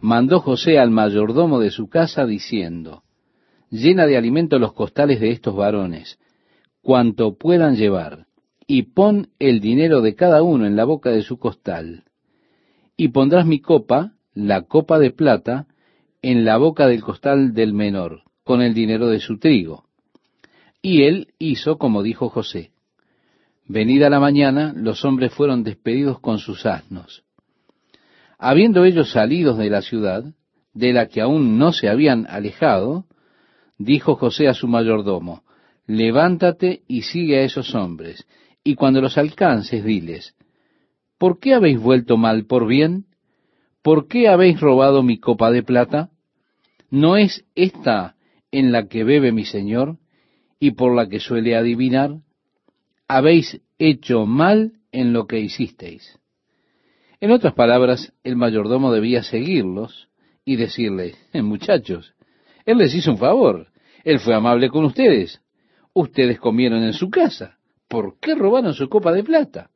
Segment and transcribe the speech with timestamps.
[0.00, 3.02] mandó José al mayordomo de su casa diciendo,
[3.70, 6.18] llena de alimento los costales de estos varones,
[6.82, 8.26] cuanto puedan llevar,
[8.66, 12.04] y pon el dinero de cada uno en la boca de su costal.
[12.96, 15.66] Y pondrás mi copa, la copa de plata,
[16.22, 19.84] en la boca del costal del menor, con el dinero de su trigo.
[20.82, 22.72] Y él hizo como dijo José.
[23.66, 27.24] Venida la mañana, los hombres fueron despedidos con sus asnos.
[28.38, 30.24] Habiendo ellos salido de la ciudad,
[30.72, 33.06] de la que aún no se habían alejado,
[33.78, 35.42] dijo José a su mayordomo,
[35.86, 38.26] levántate y sigue a esos hombres,
[38.62, 40.36] y cuando los alcances, diles,
[41.18, 43.06] ¿por qué habéis vuelto mal por bien?
[43.82, 46.10] ¿Por qué habéis robado mi copa de plata?
[46.90, 48.14] ¿No es esta
[48.52, 49.98] en la que bebe mi señor
[50.60, 52.18] y por la que suele adivinar?
[53.08, 56.18] Habéis hecho mal en lo que hicisteis.
[57.20, 60.08] En otras palabras, el mayordomo debía seguirlos
[60.44, 62.14] y decirles, eh, muchachos,
[62.64, 63.68] él les hizo un favor,
[64.04, 65.40] él fue amable con ustedes,
[65.92, 69.70] ustedes comieron en su casa, ¿por qué robaron su copa de plata?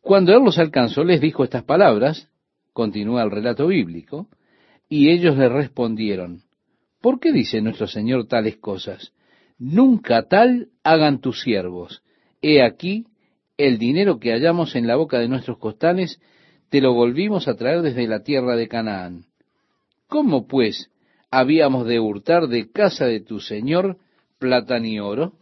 [0.00, 2.30] Cuando él los alcanzó, les dijo estas palabras,
[2.72, 4.28] continúa el relato bíblico,
[4.88, 6.42] y ellos le respondieron,
[7.00, 9.12] ¿por qué dice nuestro Señor tales cosas?
[9.58, 12.02] Nunca tal hagan tus siervos.
[12.42, 13.06] He aquí,
[13.56, 16.20] el dinero que hallamos en la boca de nuestros costales,
[16.70, 19.26] te lo volvimos a traer desde la tierra de Canaán.
[20.08, 20.90] ¿Cómo pues
[21.30, 23.98] habíamos de hurtar de casa de tu Señor
[24.38, 25.34] plata ni oro?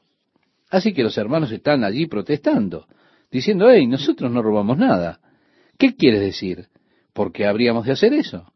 [0.71, 2.87] Así que los hermanos están allí protestando,
[3.31, 5.21] diciendo, hey, nosotros no robamos nada.
[5.79, 6.69] ¿Qué quieres decir?
[7.13, 8.53] ¿Por qué habríamos de hacer eso?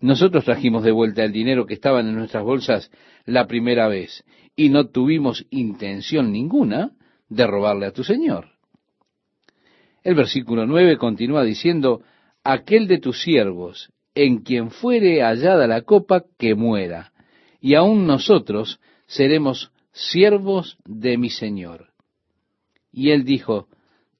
[0.00, 2.90] Nosotros trajimos de vuelta el dinero que estaba en nuestras bolsas
[3.24, 4.24] la primera vez
[4.56, 6.92] y no tuvimos intención ninguna
[7.28, 8.53] de robarle a tu Señor.
[10.04, 12.02] El versículo 9 continúa diciendo,
[12.44, 17.12] aquel de tus siervos, en quien fuere hallada la copa, que muera,
[17.58, 21.88] y aun nosotros seremos siervos de mi Señor.
[22.92, 23.68] Y él dijo,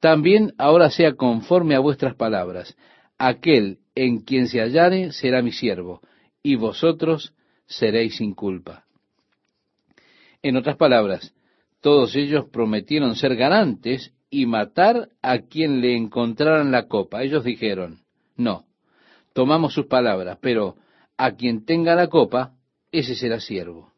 [0.01, 2.77] también ahora sea conforme a vuestras palabras,
[3.19, 6.01] aquel en quien se hallare será mi siervo,
[6.43, 7.35] y vosotros
[7.67, 8.85] seréis sin culpa.
[10.43, 11.35] En otras palabras,
[11.81, 17.23] todos ellos prometieron ser garantes y matar a quien le encontraran la copa.
[17.23, 18.01] Ellos dijeron,
[18.37, 18.67] no,
[19.33, 20.77] tomamos sus palabras, pero
[21.17, 22.55] a quien tenga la copa,
[22.91, 23.93] ese será siervo.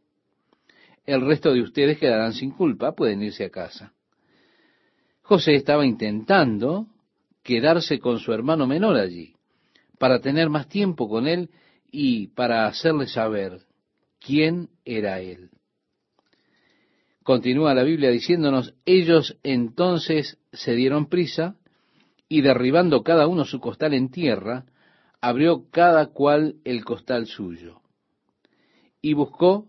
[1.04, 3.92] El resto de ustedes quedarán sin culpa, pueden irse a casa.
[5.22, 6.86] José estaba intentando
[7.42, 9.34] quedarse con su hermano menor allí,
[9.98, 11.50] para tener más tiempo con él
[11.90, 13.60] y para hacerle saber
[14.18, 15.50] quién era él.
[17.26, 21.56] Continúa la Biblia diciéndonos, ellos entonces se dieron prisa
[22.28, 24.64] y derribando cada uno su costal en tierra,
[25.20, 27.80] abrió cada cual el costal suyo.
[29.02, 29.66] Y buscó,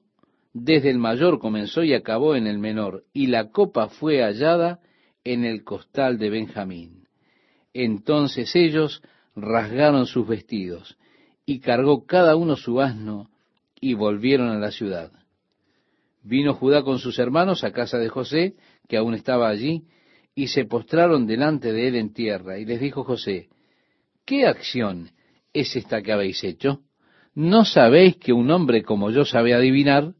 [0.53, 4.79] desde el mayor comenzó y acabó en el menor, y la copa fue hallada
[5.23, 7.07] en el costal de Benjamín.
[7.73, 9.01] Entonces ellos
[9.35, 10.95] rasgaron sus vestidos,
[11.43, 13.31] y cargó cada uno su asno,
[13.81, 15.11] y volvieron a la ciudad.
[16.27, 18.55] Vino Judá con sus hermanos a casa de José,
[18.89, 19.83] que aún estaba allí,
[20.35, 22.59] y se postraron delante de él en tierra.
[22.59, 23.47] Y les dijo José,
[24.25, 25.11] ¿qué acción
[25.53, 26.81] es esta que habéis hecho?
[27.33, 30.15] ¿No sabéis que un hombre como yo sabe adivinar?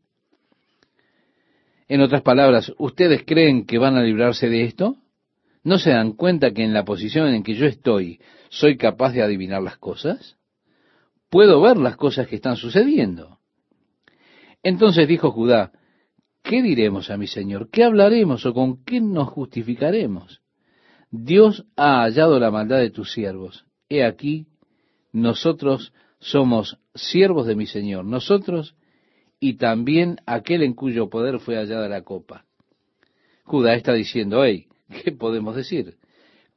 [1.90, 4.96] En otras palabras, ¿ustedes creen que van a librarse de esto?
[5.62, 9.24] ¿No se dan cuenta que en la posición en que yo estoy soy capaz de
[9.24, 10.38] adivinar las cosas?
[11.30, 13.40] Puedo ver las cosas que están sucediendo.
[14.64, 15.74] Entonces dijo Judá,
[16.48, 17.70] ¿qué diremos a mi Señor?
[17.70, 20.42] ¿Qué hablaremos o con qué nos justificaremos?
[21.12, 23.66] Dios ha hallado la maldad de tus siervos.
[23.90, 24.48] He aquí,
[25.12, 28.76] nosotros somos siervos de mi Señor, nosotros
[29.40, 32.46] y también aquel en cuyo poder fue hallada la copa.
[33.44, 34.68] Judá está diciendo, hey,
[35.04, 35.98] ¿qué podemos decir?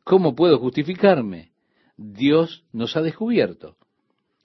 [0.05, 1.51] ¿Cómo puedo justificarme?
[1.97, 3.77] Dios nos ha descubierto.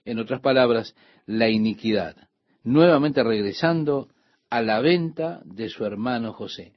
[0.04, 0.96] En otras palabras,
[1.26, 2.16] la iniquidad.
[2.64, 4.10] Nuevamente regresando
[4.56, 6.72] a la venta de su hermano José.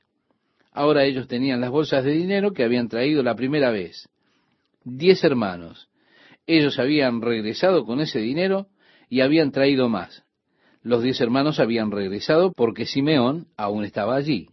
[0.72, 4.08] Ahora ellos tenían las bolsas de dinero que habían traído la primera vez.
[4.82, 5.88] Diez hermanos.
[6.44, 8.66] Ellos habían regresado con ese dinero
[9.08, 10.24] y habían traído más.
[10.82, 14.48] Los diez hermanos habían regresado porque Simeón aún estaba allí.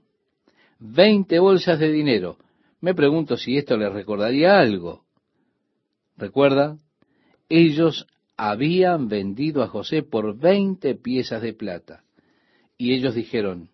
[0.78, 2.38] Veinte bolsas de dinero.
[2.80, 5.02] Me pregunto si esto les recordaría algo.
[6.16, 6.78] ¿Recuerda?
[7.50, 8.06] Ellos
[8.38, 12.05] habían vendido a José por veinte piezas de plata.
[12.78, 13.70] Y ellos dijeron,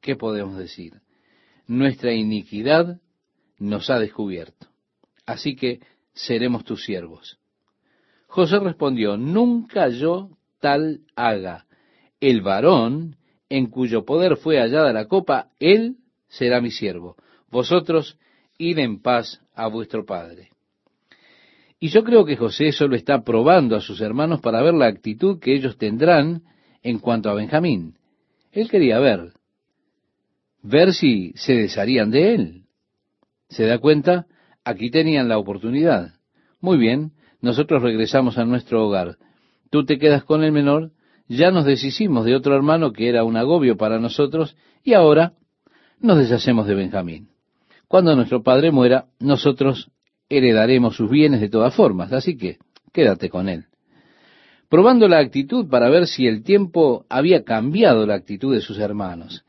[0.00, 1.00] ¿qué podemos decir?
[1.66, 3.00] Nuestra iniquidad
[3.58, 4.66] nos ha descubierto.
[5.26, 5.80] Así que
[6.12, 7.38] seremos tus siervos.
[8.26, 10.30] José respondió, nunca yo
[10.60, 11.66] tal haga.
[12.20, 13.16] El varón
[13.48, 15.96] en cuyo poder fue hallada la copa, él
[16.28, 17.16] será mi siervo.
[17.50, 18.18] Vosotros
[18.56, 20.50] id en paz a vuestro padre.
[21.78, 25.38] Y yo creo que José solo está probando a sus hermanos para ver la actitud
[25.38, 26.42] que ellos tendrán
[26.82, 27.98] en cuanto a Benjamín.
[28.52, 29.32] Él quería ver,
[30.62, 32.62] ver si se desharían de él.
[33.48, 34.26] ¿Se da cuenta?
[34.64, 36.12] Aquí tenían la oportunidad.
[36.60, 39.16] Muy bien, nosotros regresamos a nuestro hogar.
[39.70, 40.92] Tú te quedas con el menor,
[41.28, 44.54] ya nos deshicimos de otro hermano que era un agobio para nosotros,
[44.84, 45.32] y ahora
[45.98, 47.28] nos deshacemos de Benjamín.
[47.88, 49.90] Cuando nuestro padre muera, nosotros
[50.28, 52.58] heredaremos sus bienes de todas formas, así que
[52.92, 53.66] quédate con él.
[54.72, 59.44] Probando la actitud para ver si el tiempo había cambiado la actitud de sus hermanos.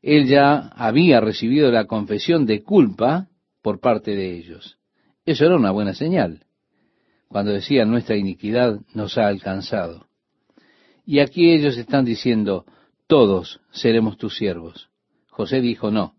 [0.00, 3.26] Él ya había recibido la confesión de culpa
[3.62, 4.78] por parte de ellos.
[5.26, 6.44] Eso era una buena señal,
[7.26, 10.06] cuando decía nuestra iniquidad nos ha alcanzado.
[11.04, 12.64] Y aquí ellos están diciendo,
[13.08, 14.88] todos seremos tus siervos.
[15.30, 16.14] José dijo, no,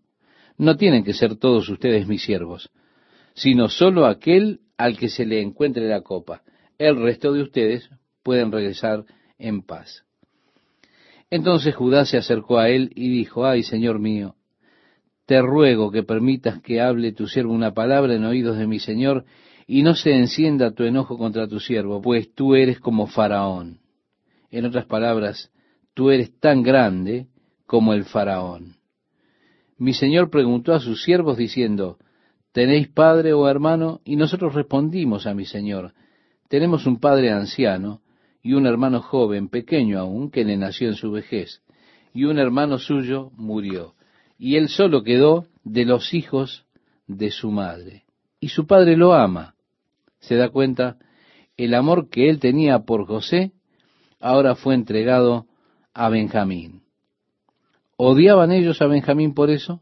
[0.58, 2.68] no tienen que ser todos ustedes mis siervos,
[3.32, 6.42] sino solo aquel al que se le encuentre la copa.
[6.76, 7.88] El resto de ustedes
[8.22, 9.04] pueden regresar
[9.38, 10.04] en paz.
[11.30, 14.36] Entonces Judá se acercó a él y dijo, ay, Señor mío,
[15.26, 19.24] te ruego que permitas que hable tu siervo una palabra en oídos de mi Señor
[19.66, 23.80] y no se encienda tu enojo contra tu siervo, pues tú eres como Faraón.
[24.50, 25.50] En otras palabras,
[25.94, 27.28] tú eres tan grande
[27.66, 28.76] como el Faraón.
[29.78, 31.98] Mi Señor preguntó a sus siervos diciendo,
[32.52, 34.02] ¿Tenéis padre o hermano?
[34.04, 35.94] Y nosotros respondimos a mi Señor,
[36.48, 38.02] tenemos un padre anciano
[38.42, 41.62] y un hermano joven, pequeño aún, que le nació en su vejez,
[42.12, 43.94] y un hermano suyo murió,
[44.38, 46.66] y él solo quedó de los hijos
[47.06, 48.04] de su madre.
[48.40, 49.54] Y su padre lo ama.
[50.18, 50.98] ¿Se da cuenta?
[51.56, 53.52] El amor que él tenía por José
[54.18, 55.46] ahora fue entregado
[55.94, 56.82] a Benjamín.
[57.96, 59.80] ¿Odiaban ellos a Benjamín por eso?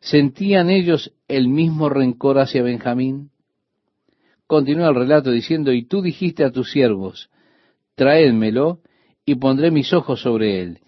[0.00, 3.30] ¿Sentían ellos el mismo rencor hacia Benjamín?
[4.46, 7.30] Continúa el relato diciendo, y tú dijiste a tus siervos,
[7.94, 8.80] traédmelo
[9.24, 10.80] y pondré mis ojos sobre él.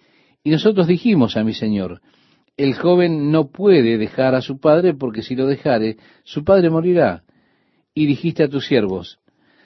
[0.44, 2.00] Y nosotros dijimos a mi señor,
[2.56, 7.24] el joven no puede dejar a su padre porque si lo dejare, su padre morirá.
[7.94, 9.18] Y dijiste a tus siervos,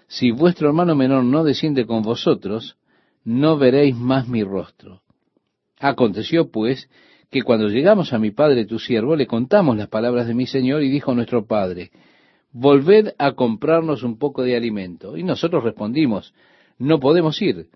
[0.06, 2.76] si vuestro hermano menor no desciende con vosotros,
[3.24, 5.02] no veréis más mi rostro.
[5.78, 6.88] Aconteció pues
[7.30, 10.82] que cuando llegamos a mi padre tu siervo, le contamos las palabras de mi Señor
[10.82, 11.90] y dijo nuestro padre,
[12.52, 15.16] volved a comprarnos un poco de alimento.
[15.16, 16.34] Y nosotros respondimos,
[16.80, 17.68] no podemos ir.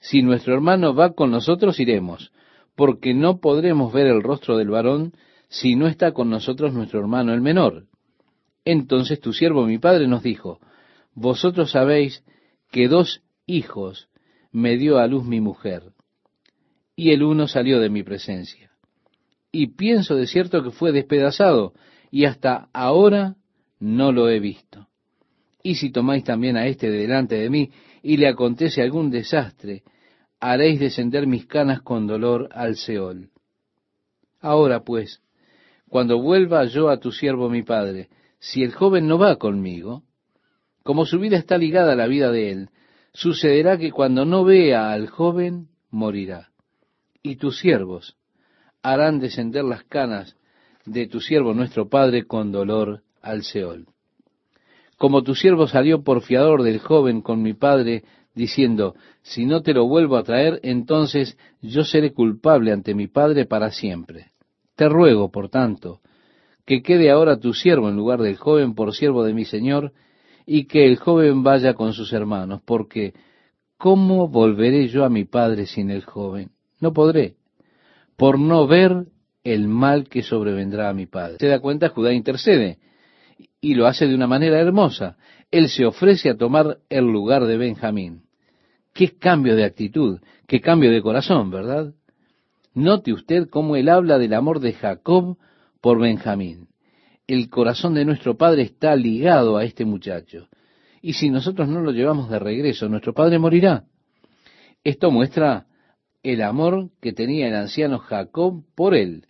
[0.00, 2.32] Si nuestro hermano va con nosotros, iremos,
[2.74, 5.12] porque no podremos ver el rostro del varón
[5.48, 7.84] si no está con nosotros nuestro hermano el menor.
[8.64, 10.58] Entonces tu siervo mi padre nos dijo,
[11.14, 12.24] vosotros sabéis
[12.70, 14.08] que dos hijos
[14.50, 15.92] me dio a luz mi mujer,
[16.96, 18.64] y el uno salió de mi presencia
[19.54, 21.74] y pienso de cierto que fue despedazado,
[22.10, 23.36] y hasta ahora
[23.78, 24.88] no lo he visto.
[25.62, 27.70] Y si tomáis también a éste delante de mí,
[28.04, 29.82] y le acontece algún desastre,
[30.38, 33.30] haréis descender mis canas con dolor al Seol.
[34.40, 35.22] Ahora pues,
[35.88, 40.02] cuando vuelva yo a tu siervo mi padre, si el joven no va conmigo,
[40.82, 42.68] como su vida está ligada a la vida de él,
[43.14, 46.50] sucederá que cuando no vea al joven, morirá.
[47.22, 48.18] Y tus siervos,
[48.82, 50.36] harán descender las canas
[50.84, 53.93] de tu siervo nuestro Padre con dolor al Seol.
[54.98, 59.74] Como tu siervo salió por fiador del joven con mi Padre, diciendo, si no te
[59.74, 64.32] lo vuelvo a traer, entonces yo seré culpable ante mi Padre para siempre.
[64.76, 66.00] Te ruego, por tanto,
[66.66, 69.92] que quede ahora tu siervo en lugar del joven por siervo de mi Señor,
[70.46, 73.14] y que el joven vaya con sus hermanos, porque
[73.78, 76.50] ¿cómo volveré yo a mi Padre sin el joven?
[76.80, 77.36] No podré
[78.16, 79.06] por no ver
[79.42, 81.36] el mal que sobrevendrá a mi padre.
[81.38, 82.78] Se da cuenta, Judá intercede
[83.64, 85.16] y lo hace de una manera hermosa.
[85.50, 88.24] Él se ofrece a tomar el lugar de Benjamín.
[88.92, 91.94] Qué cambio de actitud, qué cambio de corazón, ¿verdad?
[92.74, 95.38] Note usted cómo él habla del amor de Jacob
[95.80, 96.68] por Benjamín.
[97.26, 100.48] El corazón de nuestro padre está ligado a este muchacho.
[101.00, 103.84] Y si nosotros no lo llevamos de regreso, nuestro padre morirá.
[104.84, 105.68] Esto muestra
[106.22, 109.24] el amor que tenía el anciano Jacob por él.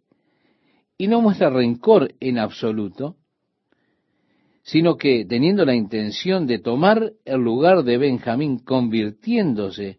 [0.99, 3.17] Y no muestra rencor en absoluto,
[4.65, 9.99] sino que teniendo la intención de tomar el lugar de Benjamín, convirtiéndose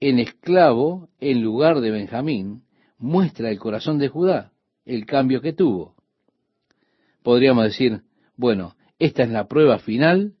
[0.00, 2.62] en esclavo en lugar de Benjamín,
[2.98, 4.52] muestra el corazón de Judá,
[4.86, 5.94] el cambio que tuvo.
[7.22, 8.00] Podríamos decir,
[8.36, 10.32] bueno, esta es la prueba final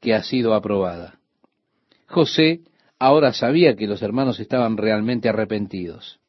[0.00, 1.18] que ha sido aprobada.
[2.06, 2.60] José
[2.98, 6.20] ahora sabía que los hermanos estaban realmente arrepentidos.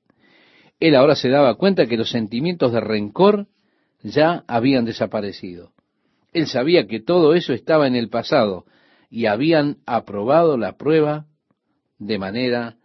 [0.80, 3.48] Él ahora se daba cuenta que los sentimientos de rencor
[4.02, 5.74] ya habían desaparecido.
[6.34, 8.66] Él sabía que todo eso estaba en el pasado
[9.10, 11.28] y habían aprobado la prueba
[12.00, 12.78] de manera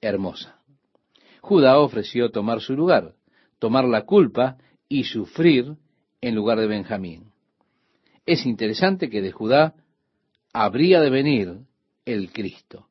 [0.00, 0.60] hermosa.
[1.40, 3.14] Judá ofreció tomar su lugar,
[3.58, 5.76] tomar la culpa y sufrir
[6.20, 7.32] en lugar de Benjamín.
[8.26, 9.74] Es interesante que de Judá
[10.52, 11.60] habría de venir
[12.04, 12.88] el Cristo,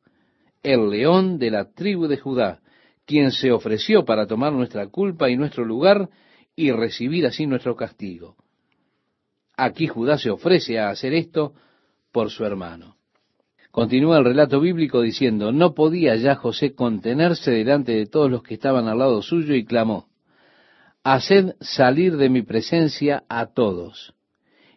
[0.64, 2.62] el león de la tribu de Judá,
[3.06, 6.10] quien se ofreció para tomar nuestra culpa y nuestro lugar
[6.56, 8.36] y recibir así nuestro castigo.
[9.62, 11.54] Aquí Judá se ofrece a hacer esto
[12.14, 12.96] por su hermano.
[13.72, 18.54] Continúa el relato bíblico diciendo, no podía ya José contenerse delante de todos los que
[18.54, 20.08] estaban al lado suyo y clamó,
[21.04, 24.16] haced salir de mi presencia a todos.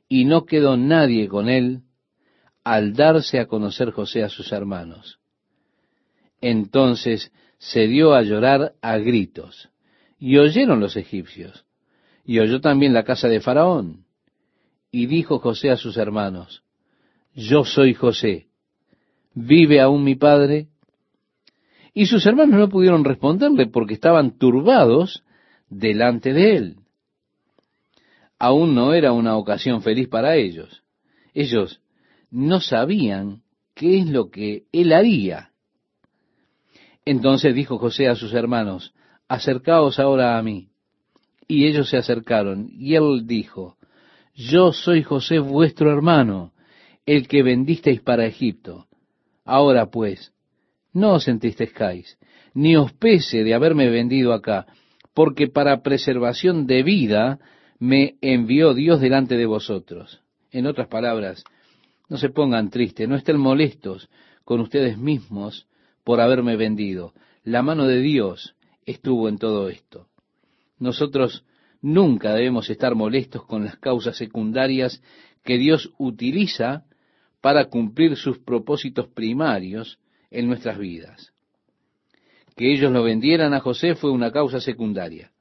[0.08, 1.82] Y no quedó nadie con él
[2.64, 5.20] al darse a conocer José a sus hermanos.
[6.40, 9.70] Entonces se dio a llorar a gritos,
[10.18, 11.66] y oyeron los egipcios,
[12.24, 14.06] y oyó también la casa de Faraón.
[14.94, 16.62] Y dijo José a sus hermanos,
[17.34, 18.48] Yo soy José,
[19.34, 20.68] ¿vive aún mi padre?
[21.94, 25.24] Y sus hermanos no pudieron responderle porque estaban turbados
[25.70, 26.76] delante de él.
[28.38, 30.82] Aún no era una ocasión feliz para ellos.
[31.32, 31.80] Ellos
[32.30, 33.42] no sabían
[33.74, 35.52] qué es lo que él haría.
[37.06, 38.94] Entonces dijo José a sus hermanos,
[39.26, 40.68] acercaos ahora a mí.
[41.48, 43.76] Y ellos se acercaron, y él dijo,
[44.34, 46.52] Yo soy José vuestro hermano,
[47.04, 48.86] el que vendisteis para Egipto.
[49.44, 50.32] Ahora pues,
[50.92, 52.18] no os entristezcáis,
[52.54, 54.66] ni os pese de haberme vendido acá,
[55.14, 57.40] porque para preservación de vida
[57.78, 60.22] me envió Dios delante de vosotros.
[60.50, 61.44] En otras palabras,
[62.08, 64.08] no se pongan tristes, no estén molestos
[64.44, 65.66] con ustedes mismos
[66.04, 67.12] por haberme vendido.
[67.44, 68.54] La mano de Dios
[68.86, 70.08] estuvo en todo esto.
[70.78, 71.44] Nosotros
[71.82, 75.02] nunca debemos estar molestos con las causas secundarias
[75.44, 76.84] que Dios utiliza
[77.40, 79.98] para cumplir sus propósitos primarios
[80.30, 81.32] en nuestras vidas.
[82.56, 85.32] Que ellos lo vendieran a José fue una causa secundaria.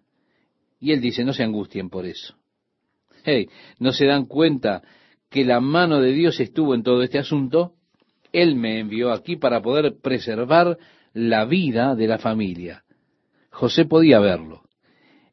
[0.80, 2.36] Y él dice, no se angustien por eso.
[3.24, 4.82] Hey, ¿no se dan cuenta
[5.30, 7.76] que la mano de Dios estuvo en todo este asunto?
[8.34, 10.80] Él me envió aquí para poder preservar
[11.14, 12.84] la vida de la familia.
[13.52, 14.64] José podía verlo.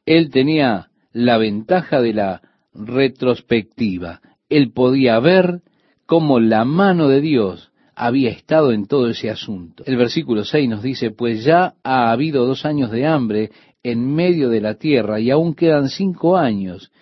[0.04, 2.42] Él tenía la ventaja de la
[2.74, 4.20] retrospectiva.
[4.48, 5.62] Él podía ver
[6.06, 9.82] cómo la mano de Dios había estado en todo ese asunto.
[9.86, 13.50] El versículo 6 nos dice, pues ya ha habido dos años de hambre
[13.82, 16.92] en medio de la tierra y aún quedan cinco años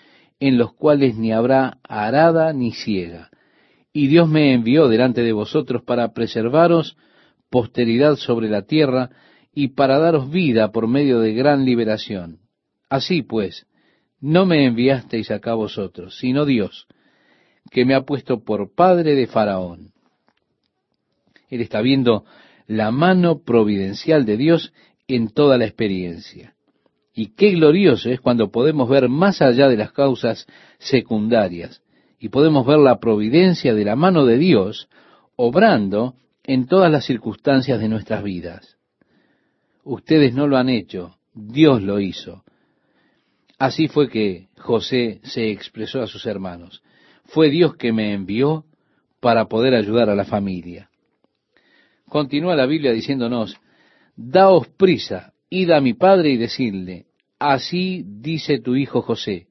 [0.40, 3.30] en los cuales ni habrá arada ni ciega.
[3.92, 6.96] Y Dios me envió delante de vosotros para preservaros
[7.50, 9.10] posteridad sobre la tierra
[9.54, 12.40] y para daros vida por medio de gran liberación.
[12.90, 13.66] Así pues,
[14.26, 16.88] no me enviasteis acá vosotros, sino Dios,
[17.70, 19.92] que me ha puesto por padre de Faraón.
[21.48, 22.24] Él está viendo
[22.66, 24.72] la mano providencial de Dios
[25.06, 26.54] en toda la experiencia.
[27.14, 30.48] Y qué glorioso es cuando podemos ver más allá de las causas
[30.80, 31.84] secundarias
[32.18, 34.88] y podemos ver la providencia de la mano de Dios
[35.36, 38.76] obrando en todas las circunstancias de nuestras vidas.
[39.84, 42.42] Ustedes no lo han hecho, Dios lo hizo.
[43.58, 46.82] Así fue que José se expresó a sus hermanos.
[47.24, 48.64] Fue Dios que me envió
[49.20, 50.90] para poder ayudar a la familia.
[52.08, 53.56] Continúa la Biblia diciéndonos,
[54.14, 57.06] Daos prisa, id a mi padre y decidle,
[57.38, 59.48] así dice tu hijo José,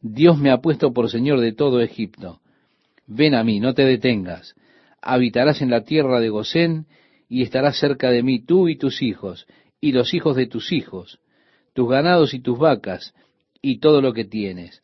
[0.00, 2.40] Dios me ha puesto por Señor de todo Egipto.
[3.06, 4.54] Ven a mí, no te detengas,
[5.00, 6.86] habitarás en la tierra de Gosén
[7.28, 9.46] y estarás cerca de mí tú y tus hijos,
[9.80, 11.18] y los hijos de tus hijos,
[11.72, 13.14] tus ganados y tus vacas,
[13.62, 14.82] y todo lo que tienes,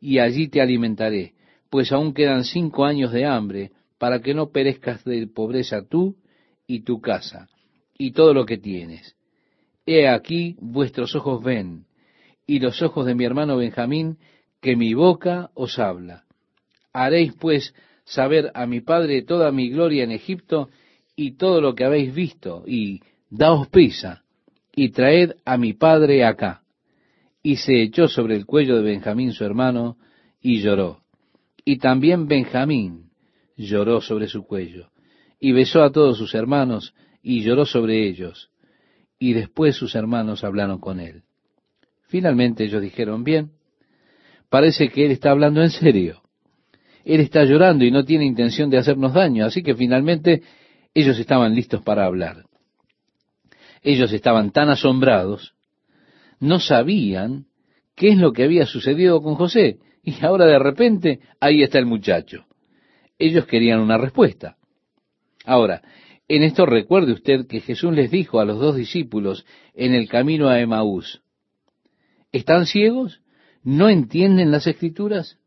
[0.00, 1.34] y allí te alimentaré,
[1.70, 6.16] pues aún quedan cinco años de hambre, para que no perezcas de pobreza tú
[6.66, 7.48] y tu casa,
[7.98, 9.14] y todo lo que tienes.
[9.86, 11.84] He aquí vuestros ojos ven,
[12.46, 14.18] y los ojos de mi hermano Benjamín,
[14.60, 16.24] que mi boca os habla.
[16.92, 17.74] Haréis pues
[18.04, 20.70] saber a mi padre toda mi gloria en Egipto,
[21.14, 24.24] y todo lo que habéis visto, y daos prisa,
[24.74, 26.59] y traed a mi padre acá.
[27.42, 29.96] Y se echó sobre el cuello de Benjamín su hermano,
[30.40, 31.02] y lloró.
[31.64, 33.10] Y también Benjamín
[33.56, 34.90] lloró sobre su cuello,
[35.38, 38.50] y besó a todos sus hermanos, y lloró sobre ellos.
[39.18, 41.22] Y después sus hermanos hablaron con él.
[42.08, 43.52] Finalmente ellos dijeron, bien,
[44.48, 46.22] parece que él está hablando en serio.
[47.04, 50.42] Él está llorando y no tiene intención de hacernos daño, así que finalmente
[50.94, 52.44] ellos estaban listos para hablar.
[53.82, 55.54] Ellos estaban tan asombrados,
[56.40, 57.46] no sabían
[57.94, 59.78] qué es lo que había sucedido con José.
[60.02, 62.46] Y ahora de repente, ahí está el muchacho.
[63.18, 64.56] Ellos querían una respuesta.
[65.44, 65.82] Ahora,
[66.26, 69.44] en esto recuerde usted que Jesús les dijo a los dos discípulos
[69.74, 71.22] en el camino a Emaús,
[72.32, 73.20] ¿están ciegos?
[73.62, 75.38] ¿No entienden las escrituras?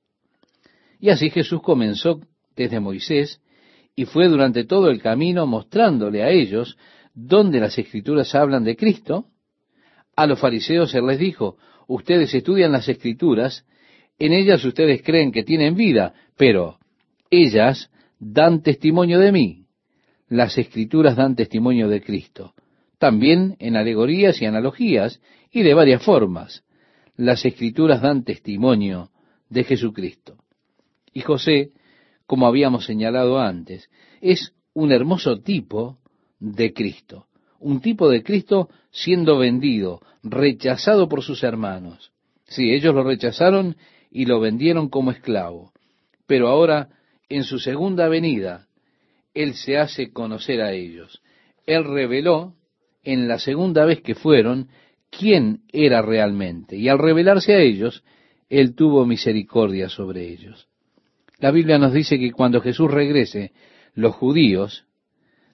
[1.00, 2.22] Y así Jesús comenzó
[2.56, 3.42] desde Moisés
[3.96, 6.78] y fue durante todo el camino mostrándole a ellos
[7.14, 9.28] dónde las escrituras hablan de Cristo.
[10.16, 13.66] A los fariseos él les dijo, ustedes estudian las escrituras,
[14.20, 16.78] en ellas ustedes creen que tienen vida, pero
[17.30, 17.90] ellas
[18.20, 19.66] dan testimonio de mí.
[20.30, 22.54] Las escrituras dan testimonio de Cristo.
[23.00, 25.20] También en alegorías y analogías
[25.52, 26.64] y de varias formas.
[27.18, 29.10] Las escrituras dan testimonio
[29.50, 30.38] de Jesucristo.
[31.14, 31.72] Y José
[32.26, 33.90] como habíamos señalado antes,
[34.22, 36.00] es un hermoso tipo
[36.40, 37.28] de Cristo,
[37.64, 42.12] un tipo de Cristo siendo vendido, rechazado por sus hermanos.
[42.46, 43.78] Sí, ellos lo rechazaron
[44.12, 45.72] y lo vendieron como esclavo,
[46.28, 46.90] pero ahora,
[47.30, 48.68] en su segunda venida,
[49.34, 51.22] Él se hace conocer a ellos.
[51.66, 52.54] Él reveló,
[53.04, 54.70] en la segunda vez que fueron,
[55.10, 58.04] quién era realmente, y al revelarse a ellos,
[58.50, 60.68] Él tuvo misericordia sobre ellos.
[61.40, 63.52] La Biblia nos dice que cuando Jesús regrese,
[63.96, 64.86] los judíos,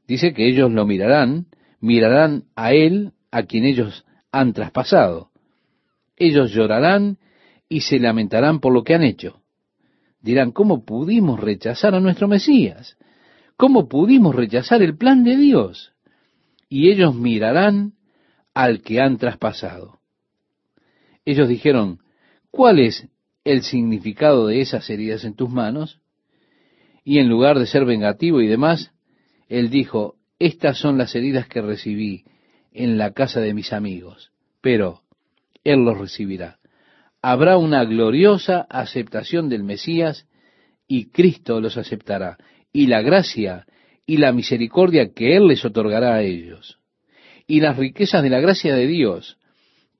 [0.08, 1.48] dice que ellos lo mirarán,
[1.80, 5.32] mirarán a Él, a quien ellos han traspasado.
[6.16, 7.18] Ellos llorarán
[7.68, 9.42] y se lamentarán por lo que han hecho.
[10.22, 12.98] Dirán, ¿cómo pudimos rechazar a nuestro Mesías?
[13.56, 15.94] ¿Cómo pudimos rechazar el plan de Dios?
[16.68, 17.94] Y ellos mirarán
[18.54, 20.00] al que han traspasado.
[21.26, 22.00] Ellos dijeron,
[22.52, 23.08] ¿cuál es
[23.44, 26.00] el significado de esas heridas en tus manos?
[27.04, 28.92] Y en lugar de ser vengativo y demás,
[29.48, 32.24] él dijo, estas son las heridas que recibí
[32.72, 35.02] en la casa de mis amigos, pero
[35.64, 36.60] él los recibirá.
[37.22, 40.26] Habrá una gloriosa aceptación del Mesías
[40.88, 42.38] y Cristo los aceptará,
[42.72, 43.66] y la gracia
[44.06, 46.80] y la misericordia que Él les otorgará a ellos,
[47.46, 49.38] y las riquezas de la gracia de Dios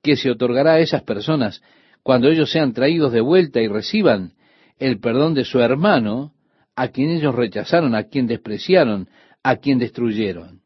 [0.02, 1.62] que se otorgará a esas personas
[2.02, 4.32] cuando ellos sean traídos de vuelta y reciban
[4.78, 6.32] el perdón de su hermano,
[6.74, 9.08] a quien ellos rechazaron, a quien despreciaron,
[9.42, 10.60] a quien destruyeron.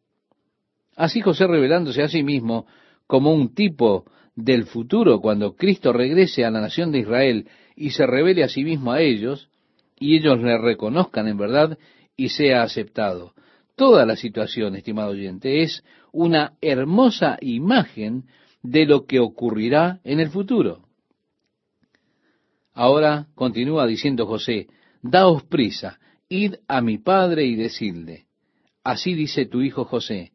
[0.96, 2.66] Así José revelándose a sí mismo
[3.06, 4.04] como un tipo
[4.37, 8.64] del futuro cuando Cristo regrese a la nación de Israel y se revele a sí
[8.64, 9.48] mismo a ellos,
[9.98, 11.78] y ellos le reconozcan en verdad
[12.16, 13.34] y sea aceptado.
[13.76, 18.24] Toda la situación, estimado oyente, es una hermosa imagen
[18.62, 20.84] de lo que ocurrirá en el futuro.
[22.72, 24.68] Ahora continúa diciendo José,
[25.02, 28.23] daos prisa, id a mi padre y decidle,
[28.85, 30.33] así dice tu hijo José,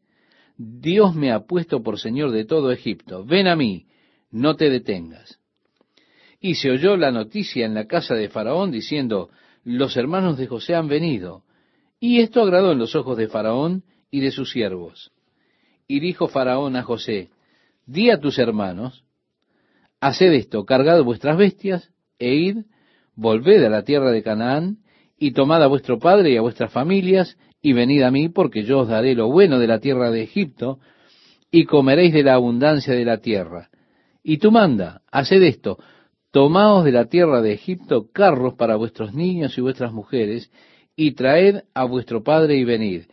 [0.57, 3.85] Dios me ha puesto por señor de todo Egipto, ven a mí,
[4.31, 5.39] no te detengas.
[6.41, 9.29] Y se oyó la noticia en la casa de Faraón diciendo,
[9.63, 11.43] los hermanos de José han venido.
[11.99, 15.11] Y esto agradó en los ojos de Faraón y de sus siervos.
[15.87, 17.29] Y dijo Faraón a José,
[17.85, 19.03] di a tus hermanos,
[19.99, 22.57] haced esto, cargad vuestras bestias e id,
[23.15, 24.79] volved a la tierra de Canaán,
[25.19, 28.79] y tomad a vuestro padre y a vuestras familias, y venid a mí, porque yo
[28.79, 30.79] os daré lo bueno de la tierra de Egipto,
[31.51, 33.69] y comeréis de la abundancia de la tierra.
[34.23, 35.77] Y tú manda, haced esto,
[36.31, 40.51] tomaos de la tierra de Egipto carros para vuestros niños y vuestras mujeres,
[40.95, 43.03] y traed a vuestro padre y venid.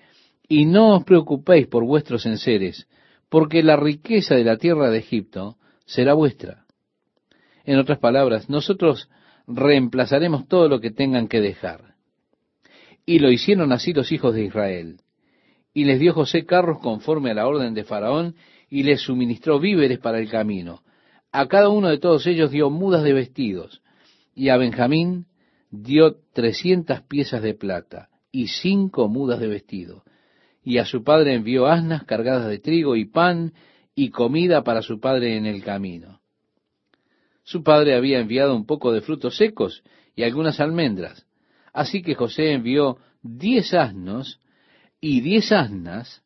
[0.48, 2.86] Y no os preocupéis por vuestros enseres,
[3.28, 6.66] porque la riqueza de la tierra de Egipto será vuestra.
[7.64, 9.08] En otras palabras, nosotros
[9.48, 11.95] reemplazaremos todo lo que tengan que dejar.
[13.06, 14.96] Y lo hicieron así los hijos de Israel.
[15.72, 18.34] Y les dio José carros conforme a la orden de Faraón,
[18.68, 20.82] y les suministró víveres para el camino.
[21.30, 23.82] A cada uno de todos ellos dio mudas de vestidos,
[24.34, 25.26] y a Benjamín
[25.70, 30.02] dio trescientas piezas de plata y cinco mudas de vestido.
[30.62, 33.52] Y a su padre envió asnas cargadas de trigo y pan
[33.94, 36.20] y comida para su padre en el camino.
[37.44, 39.84] Su padre había enviado un poco de frutos secos
[40.16, 41.25] y algunas almendras.
[41.76, 44.40] Así que José envió diez asnos
[44.98, 46.22] y diez asnas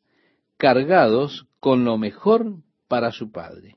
[0.56, 3.74] cargados con lo mejor para su padre.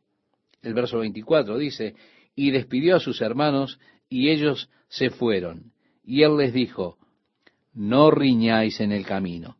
[0.61, 1.95] El verso 24 dice,
[2.35, 5.71] y despidió a sus hermanos y ellos se fueron.
[6.03, 6.99] Y él les dijo,
[7.73, 9.57] no riñáis en el camino.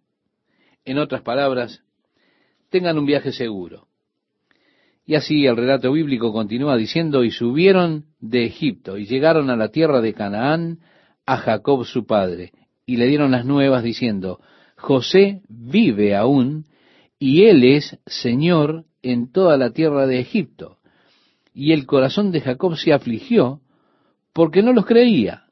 [0.86, 1.82] En otras palabras,
[2.70, 3.88] tengan un viaje seguro.
[5.04, 9.70] Y así el relato bíblico continúa diciendo, y subieron de Egipto y llegaron a la
[9.70, 10.78] tierra de Canaán
[11.26, 12.52] a Jacob su padre,
[12.86, 14.40] y le dieron las nuevas diciendo,
[14.76, 16.66] José vive aún
[17.20, 20.78] y él es Señor en toda la tierra de Egipto.
[21.54, 23.62] Y el corazón de Jacob se afligió
[24.34, 25.46] porque no los creía.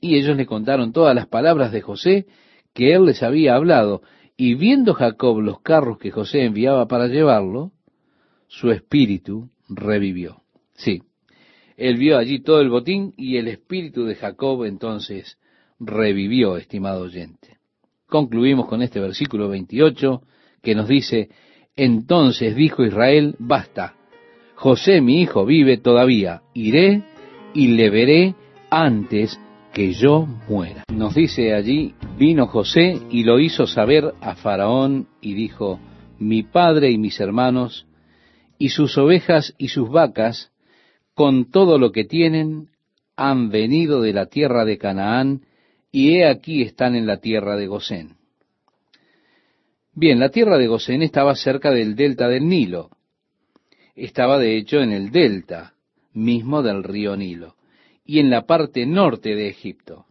[0.00, 2.26] Y ellos le contaron todas las palabras de José
[2.74, 4.02] que él les había hablado,
[4.36, 7.72] y viendo Jacob los carros que José enviaba para llevarlo,
[8.46, 10.42] su espíritu revivió.
[10.74, 11.02] Sí,
[11.78, 15.38] él vio allí todo el botín y el espíritu de Jacob entonces
[15.78, 17.58] revivió, estimado oyente.
[18.08, 20.22] Concluimos con este versículo 28
[20.60, 21.30] que nos dice,
[21.76, 23.94] entonces dijo Israel, basta,
[24.56, 27.04] José mi hijo vive todavía, iré
[27.54, 28.34] y le veré
[28.70, 29.38] antes
[29.72, 30.82] que yo muera.
[30.92, 35.78] Nos dice allí, vino José y lo hizo saber a Faraón y dijo,
[36.18, 37.86] mi padre y mis hermanos,
[38.58, 40.50] y sus ovejas y sus vacas,
[41.18, 42.68] con todo lo que tienen,
[43.16, 45.42] han venido de la tierra de Canaán,
[45.90, 48.18] y he aquí están en la tierra de Gosén.
[49.92, 52.90] Bien, la tierra de Gosén estaba cerca del delta del Nilo.
[53.96, 55.74] Estaba de hecho en el delta
[56.12, 57.56] mismo del río Nilo,
[58.04, 60.06] y en la parte norte de Egipto.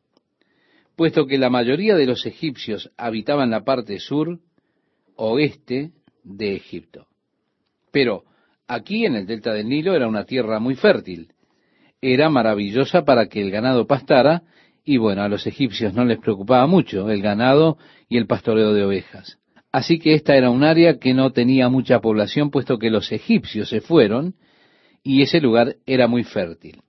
[0.98, 4.40] Puesto que la mayoría de los egipcios habitaban la parte sur,
[5.16, 5.92] oeste
[6.26, 7.08] de Egipto.
[7.94, 8.26] Pero
[8.68, 11.30] Aquí en el delta del Nilo era una tierra muy fértil.
[12.02, 14.44] Era maravillosa para que el ganado pastara
[14.84, 17.78] y bueno, a los egipcios no les preocupaba mucho el ganado
[18.08, 19.38] y el pastoreo de ovejas.
[19.72, 23.70] Así que esta era un área que no tenía mucha población puesto que los egipcios
[23.70, 24.36] se fueron
[25.04, 26.82] y ese lugar era muy fértil.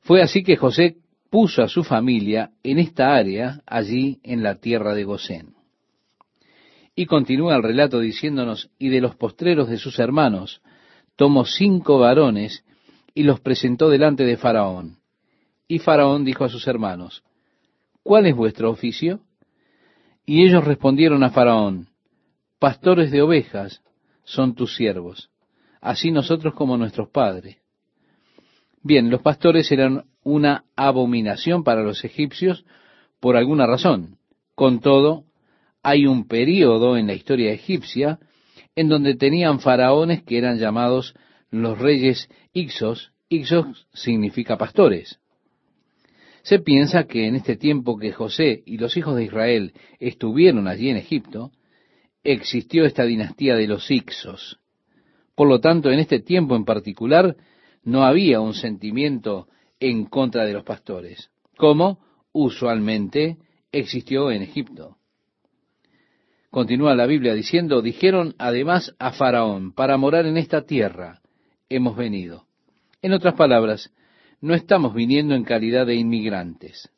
[0.00, 0.96] Fue así que José
[1.30, 5.54] puso a su familia en esta área, allí en la tierra de Gosén.
[6.94, 10.60] Y continúa el relato diciéndonos, y de los postreros de sus hermanos,
[11.16, 12.64] tomó cinco varones
[13.14, 14.98] y los presentó delante de Faraón.
[15.68, 17.22] Y Faraón dijo a sus hermanos,
[18.02, 19.20] ¿cuál es vuestro oficio?
[20.26, 21.88] Y ellos respondieron a Faraón,
[22.58, 23.82] pastores de ovejas
[24.24, 25.30] son tus siervos,
[25.80, 27.56] así nosotros como nuestros padres.
[28.82, 32.64] Bien, los pastores eran una abominación para los egipcios
[33.20, 34.18] por alguna razón.
[34.54, 35.24] Con todo,
[35.82, 38.18] hay un periodo en la historia egipcia
[38.74, 41.14] en donde tenían faraones que eran llamados
[41.50, 43.12] los reyes Ixos.
[43.28, 45.18] Ixos significa pastores.
[46.42, 50.88] Se piensa que en este tiempo que José y los hijos de Israel estuvieron allí
[50.88, 51.52] en Egipto,
[52.24, 54.58] existió esta dinastía de los Ixos.
[55.34, 57.36] Por lo tanto, en este tiempo en particular,
[57.84, 59.48] no había un sentimiento
[59.80, 62.00] en contra de los pastores, como
[62.32, 63.38] usualmente
[63.72, 64.98] existió en Egipto.
[66.52, 71.22] Continúa la Biblia diciendo, dijeron además a Faraón, para morar en esta tierra
[71.70, 72.44] hemos venido.
[73.00, 73.90] En otras palabras,
[74.42, 76.90] no estamos viniendo en calidad de inmigrantes.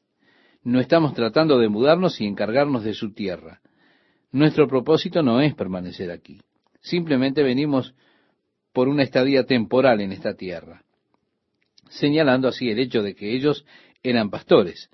[0.64, 3.60] No estamos tratando de mudarnos y encargarnos de su tierra.
[4.32, 6.40] Nuestro propósito no es permanecer aquí.
[6.80, 7.94] Simplemente venimos
[8.72, 10.82] por una estadía temporal en esta tierra.
[11.90, 13.64] Señalando así el hecho de que ellos
[14.02, 14.90] eran pastores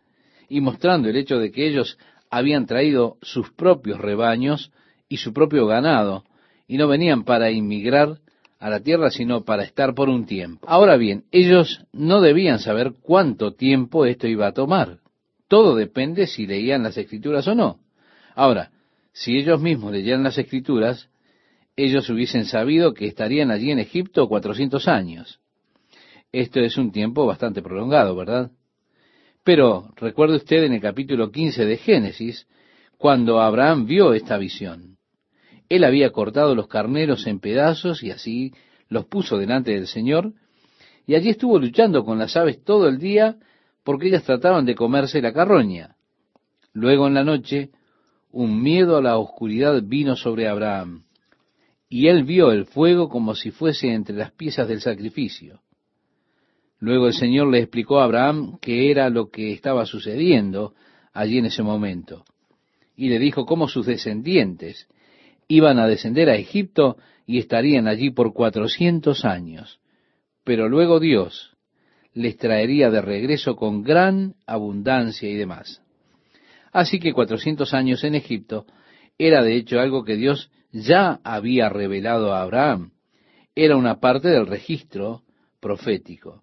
[0.50, 1.96] y mostrando el hecho de que ellos
[2.30, 4.72] habían traído sus propios rebaños
[5.08, 6.24] y su propio ganado,
[6.68, 8.18] y no venían para inmigrar
[8.60, 10.68] a la tierra, sino para estar por un tiempo.
[10.68, 14.98] Ahora bien, ellos no debían saber cuánto tiempo esto iba a tomar.
[15.48, 17.80] Todo depende si leían las escrituras o no.
[18.36, 18.70] Ahora,
[19.12, 21.08] si ellos mismos leían las escrituras,
[21.74, 25.40] ellos hubiesen sabido que estarían allí en Egipto 400 años.
[26.30, 28.52] Esto es un tiempo bastante prolongado, ¿verdad?
[29.44, 32.46] Pero recuerde usted en el capítulo 15 de Génesis,
[32.98, 34.98] cuando Abraham vio esta visión.
[35.68, 38.52] Él había cortado los carneros en pedazos y así
[38.88, 40.34] los puso delante del Señor,
[41.06, 43.36] y allí estuvo luchando con las aves todo el día
[43.82, 45.96] porque ellas trataban de comerse la carroña.
[46.72, 47.70] Luego en la noche,
[48.30, 51.04] un miedo a la oscuridad vino sobre Abraham,
[51.88, 55.60] y él vio el fuego como si fuese entre las piezas del sacrificio.
[56.80, 60.74] Luego el Señor le explicó a Abraham qué era lo que estaba sucediendo
[61.12, 62.24] allí en ese momento.
[62.96, 64.88] Y le dijo cómo sus descendientes
[65.46, 69.78] iban a descender a Egipto y estarían allí por cuatrocientos años.
[70.42, 71.54] Pero luego Dios
[72.14, 75.82] les traería de regreso con gran abundancia y demás.
[76.72, 78.64] Así que cuatrocientos años en Egipto
[79.18, 82.92] era de hecho algo que Dios ya había revelado a Abraham.
[83.54, 85.22] Era una parte del registro
[85.60, 86.42] profético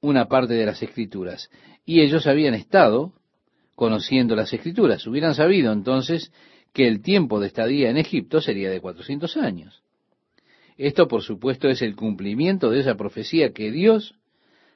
[0.00, 1.50] una parte de las escrituras.
[1.84, 3.12] Y ellos habían estado
[3.74, 5.06] conociendo las escrituras.
[5.06, 6.32] Hubieran sabido entonces
[6.72, 9.82] que el tiempo de estadía en Egipto sería de 400 años.
[10.76, 14.14] Esto, por supuesto, es el cumplimiento de esa profecía que Dios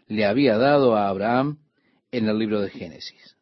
[0.06, 1.58] le había dado a Abraham
[2.12, 3.36] en el libro de Génesis.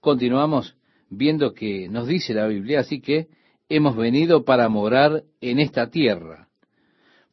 [0.00, 0.76] Continuamos,
[1.08, 3.28] viendo que nos dice la Biblia, así que
[3.68, 6.43] hemos venido para morar en esta tierra,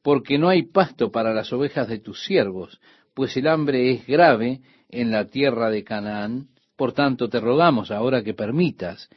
[0.02, 2.80] porque no hay pasto para las ovejas de tus siervos,
[3.14, 8.24] pues el hambre es grave en la tierra de Canaán, por tanto te rogamos ahora
[8.24, 9.10] que permitas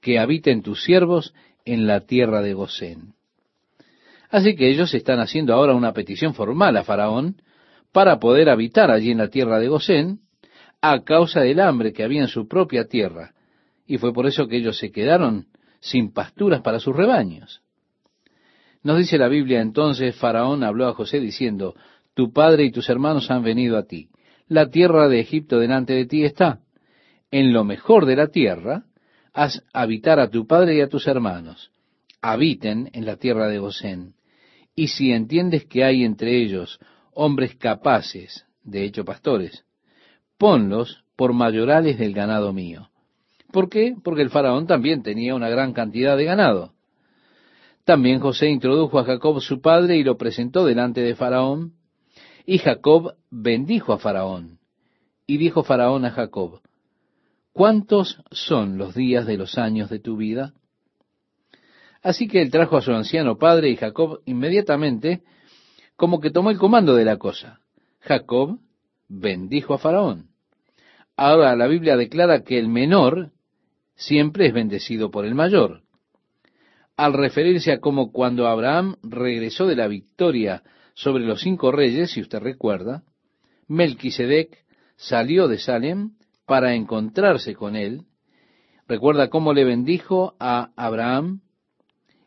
[0.00, 3.14] que habiten tus siervos en la tierra de Gosén.
[4.30, 7.36] Así que ellos están haciendo ahora una petición formal a Faraón
[7.92, 10.20] para poder habitar allí en la tierra de Gosén
[10.80, 13.34] a causa del hambre que había en su propia tierra.
[13.86, 15.46] Y fue por eso que ellos se quedaron
[15.80, 17.61] sin pasturas para sus rebaños.
[18.82, 21.74] Nos dice la Biblia entonces, Faraón habló a José diciendo,
[22.14, 24.08] Tu padre y tus hermanos han venido a ti.
[24.48, 26.60] La tierra de Egipto delante de ti está.
[27.30, 28.84] En lo mejor de la tierra,
[29.32, 31.70] haz habitar a tu padre y a tus hermanos.
[32.20, 34.14] Habiten en la tierra de Gosén
[34.74, 36.78] y si entiendes que hay entre ellos
[37.12, 39.64] hombres capaces, de hecho pastores,
[40.38, 42.90] ponlos por mayorales del ganado mío.
[43.52, 43.94] ¿Por qué?
[44.02, 46.72] Porque el faraón también tenía una gran cantidad de ganado.
[47.84, 51.74] También José introdujo a Jacob su padre y lo presentó delante de Faraón.
[52.46, 54.58] Y Jacob bendijo a Faraón.
[55.26, 56.60] Y dijo Faraón a Jacob,
[57.52, 60.52] ¿cuántos son los días de los años de tu vida?
[62.02, 65.22] Así que él trajo a su anciano padre y Jacob inmediatamente
[65.96, 67.60] como que tomó el comando de la cosa.
[68.00, 68.58] Jacob
[69.08, 70.30] bendijo a Faraón.
[71.16, 73.30] Ahora la Biblia declara que el menor
[73.94, 75.81] siempre es bendecido por el mayor.
[76.96, 80.62] Al referirse a como cuando Abraham regresó de la victoria
[80.94, 83.02] sobre los cinco reyes, si usted recuerda,
[83.66, 84.64] Melquisedec
[84.96, 86.12] salió de Salem
[86.46, 88.02] para encontrarse con él.
[88.86, 91.40] Recuerda cómo le bendijo a Abraham,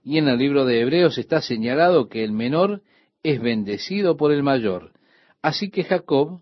[0.03, 2.81] y en el libro de Hebreos está señalado que el menor
[3.23, 4.93] es bendecido por el mayor.
[5.41, 6.41] Así que Jacob,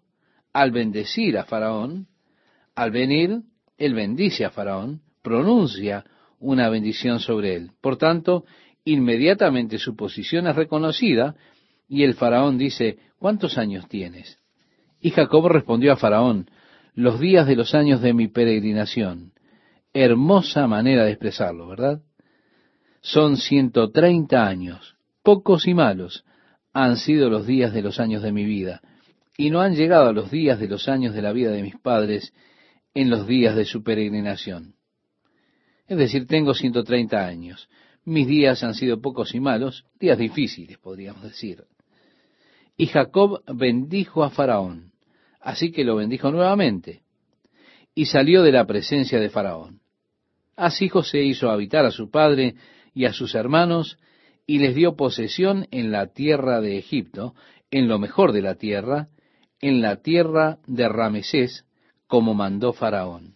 [0.54, 2.08] al bendecir a Faraón,
[2.76, 3.42] al venir,
[3.78, 6.06] él bendice a Faraón, pronuncia
[6.44, 7.72] una bendición sobre él.
[7.82, 8.44] Por tanto,
[8.84, 11.36] inmediatamente su posición es reconocida
[11.88, 14.38] y el faraón dice, ¿cuántos años tienes?
[15.00, 16.50] Y Jacob respondió a Faraón,
[16.94, 19.34] los días de los años de mi peregrinación.
[19.94, 22.02] Hermosa manera de expresarlo, ¿verdad?
[23.02, 26.26] Son ciento treinta años, pocos y malos
[26.74, 28.82] han sido los días de los años de mi vida,
[29.38, 31.78] y no han llegado a los días de los años de la vida de mis
[31.78, 32.34] padres
[32.94, 34.76] en los días de su peregrinación.
[35.88, 37.70] Es decir, tengo ciento treinta años.
[38.06, 41.64] Mis días han sido pocos y malos, días difíciles, podríamos decir.
[42.76, 44.92] Y Jacob bendijo a Faraón,
[45.40, 47.04] así que lo bendijo nuevamente,
[47.96, 49.82] y salió de la presencia de Faraón.
[50.56, 52.56] Así José hizo habitar a su padre
[52.94, 53.98] y a sus hermanos,
[54.46, 57.36] y les dio posesión en la tierra de Egipto,
[57.72, 59.08] en lo mejor de la tierra,
[59.62, 61.66] en la tierra de Ramesés,
[62.08, 63.36] como mandó Faraón.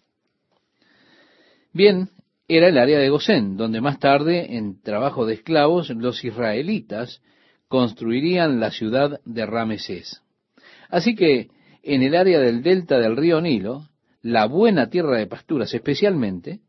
[1.72, 2.10] Bien,
[2.48, 7.22] era el área de Gosén, donde más tarde, en trabajo de esclavos, los israelitas
[7.68, 10.22] construirían la ciudad de Ramesés.
[10.90, 11.50] Así que,
[11.84, 13.90] en el área del delta del río Nilo,
[14.22, 16.62] la buena tierra de pasturas especialmente,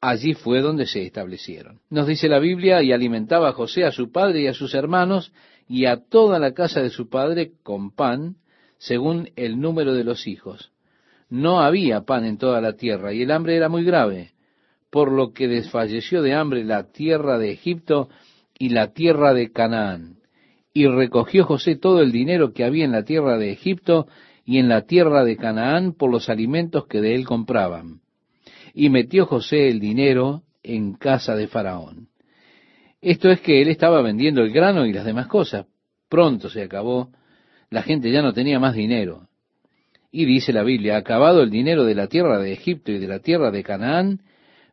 [0.00, 1.80] allí fue donde se establecieron.
[1.90, 5.32] Nos dice la Biblia, y alimentaba a José, a su padre y a sus hermanos,
[5.68, 8.36] y a toda la casa de su padre con pan,
[8.78, 10.70] según el número de los hijos.
[11.28, 14.33] No había pan en toda la tierra, y el hambre era muy grave,
[14.94, 18.10] por lo que desfalleció de hambre la tierra de Egipto
[18.56, 20.18] y la tierra de Canaán.
[20.72, 24.06] Y recogió José todo el dinero que había en la tierra de Egipto
[24.44, 28.02] y en la tierra de Canaán por los alimentos que de él compraban
[28.72, 32.06] y metió José el dinero en casa de Faraón.
[33.00, 35.66] Esto es que él estaba vendiendo el grano y las demás cosas.
[36.08, 37.10] Pronto se acabó,
[37.68, 39.26] la gente ya no tenía más dinero.
[40.12, 43.18] Y dice la Biblia, acabado el dinero de la tierra de Egipto y de la
[43.18, 44.20] tierra de Canaán,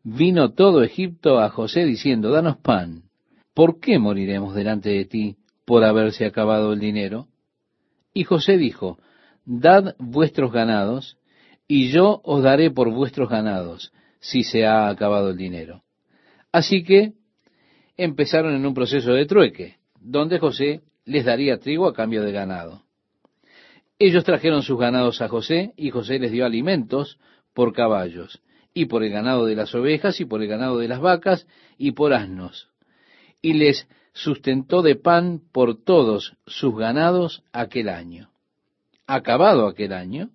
[0.03, 3.03] vino todo Egipto a José diciendo, danos pan.
[3.53, 5.35] ¿Por qué moriremos delante de ti
[5.65, 7.27] por haberse acabado el dinero?
[8.13, 8.97] Y José dijo,
[9.45, 11.17] dad vuestros ganados
[11.67, 15.83] y yo os daré por vuestros ganados, si se ha acabado el dinero.
[16.51, 17.13] Así que
[17.95, 22.83] empezaron en un proceso de trueque, donde José les daría trigo a cambio de ganado.
[23.99, 27.19] Ellos trajeron sus ganados a José, y José les dio alimentos
[27.53, 28.41] por caballos,
[28.73, 31.91] y por el ganado de las ovejas, y por el ganado de las vacas, y
[31.91, 32.69] por asnos.
[33.41, 38.29] Y les sustentó de pan por todos sus ganados aquel año.
[39.07, 40.29] Acabado aquel año,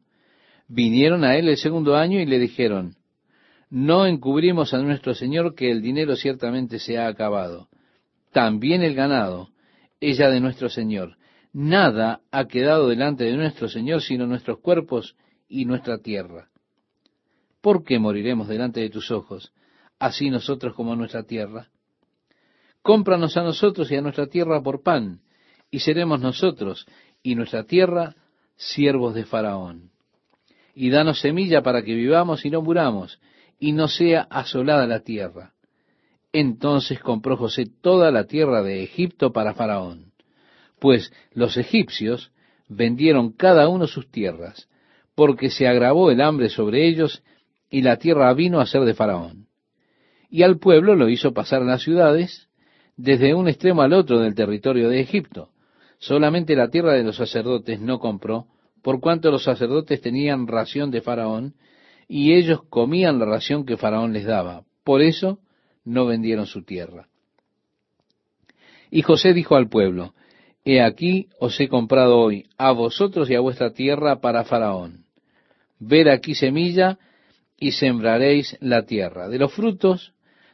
[0.68, 2.96] vinieron a él el segundo año y le dijeron,
[3.70, 7.68] no encubrimos a nuestro Señor que el dinero ciertamente se ha acabado.
[8.32, 9.50] También el ganado,
[10.00, 11.16] ella de nuestro Señor.
[11.52, 15.16] Nada ha quedado delante de nuestro Señor sino nuestros cuerpos
[15.48, 16.48] y nuestra tierra.
[17.66, 19.52] ¿Por qué moriremos delante de tus ojos?
[19.98, 21.66] así nosotros como nuestra tierra.
[22.80, 25.22] Cómpranos a nosotros y a nuestra tierra por pan,
[25.68, 26.86] y seremos nosotros
[27.24, 28.14] y nuestra tierra
[28.54, 29.90] siervos de Faraón.
[30.76, 33.18] Y danos semilla para que vivamos y no muramos,
[33.58, 35.52] y no sea asolada la tierra.
[36.32, 40.12] Entonces compró José toda la tierra de Egipto para Faraón,
[40.78, 42.30] pues los egipcios
[42.68, 44.68] vendieron cada uno sus tierras,
[45.16, 47.24] porque se agravó el hambre sobre ellos,
[47.70, 49.46] y la tierra vino a ser de Faraón.
[50.30, 52.48] Y al pueblo lo hizo pasar a las ciudades,
[52.96, 55.50] desde un extremo al otro del territorio de Egipto.
[55.98, 58.46] Solamente la tierra de los sacerdotes no compró,
[58.82, 61.54] por cuanto los sacerdotes tenían ración de Faraón,
[62.08, 64.62] y ellos comían la ración que Faraón les daba.
[64.84, 65.40] Por eso
[65.84, 67.08] no vendieron su tierra.
[68.90, 70.14] Y José dijo al pueblo,
[70.64, 75.04] He aquí os he comprado hoy a vosotros y a vuestra tierra para Faraón.
[75.78, 76.98] Ver aquí semilla
[77.58, 79.28] y sembraréis la tierra.
[79.28, 80.12] De los frutos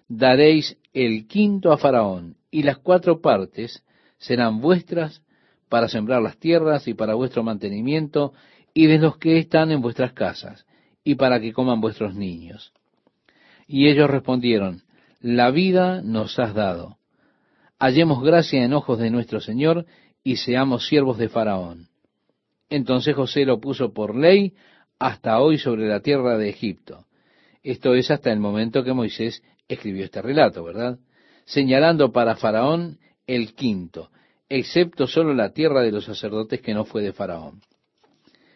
[0.08, 3.82] daréis el quinto a Faraón, y las cuatro partes
[4.18, 5.22] serán vuestras
[5.68, 8.34] para sembrar las tierras y para vuestro mantenimiento,
[8.74, 10.66] y de los que están en vuestras casas,
[11.02, 12.72] y para que coman vuestros niños.
[13.66, 14.82] Y ellos respondieron,
[15.20, 16.98] La vida nos has dado.
[17.78, 19.86] Hallemos gracia en ojos de nuestro Señor,
[20.22, 21.88] y seamos siervos de Faraón.
[22.68, 24.54] Entonces José lo puso por ley
[25.02, 27.06] hasta hoy sobre la tierra de Egipto.
[27.64, 30.98] Esto es hasta el momento que Moisés escribió este relato, ¿verdad?
[31.44, 34.10] Señalando para Faraón el quinto,
[34.48, 37.62] excepto solo la tierra de los sacerdotes que no fue de Faraón.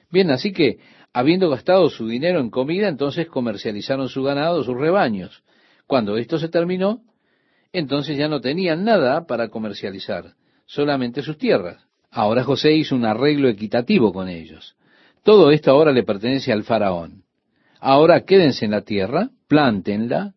[0.08, 0.78] Bien, así que,
[1.12, 5.42] habiendo gastado su dinero en comida, entonces comercializaron su ganado, sus rebaños.
[5.88, 7.02] Cuando esto se terminó,
[7.72, 11.84] entonces ya no tenían nada para comercializar, solamente sus tierras.
[12.08, 14.75] Ahora José hizo un arreglo equitativo con ellos.
[15.26, 17.24] Todo esto ahora le pertenece al faraón.
[17.80, 20.34] Ahora quédense en la tierra, plántenla,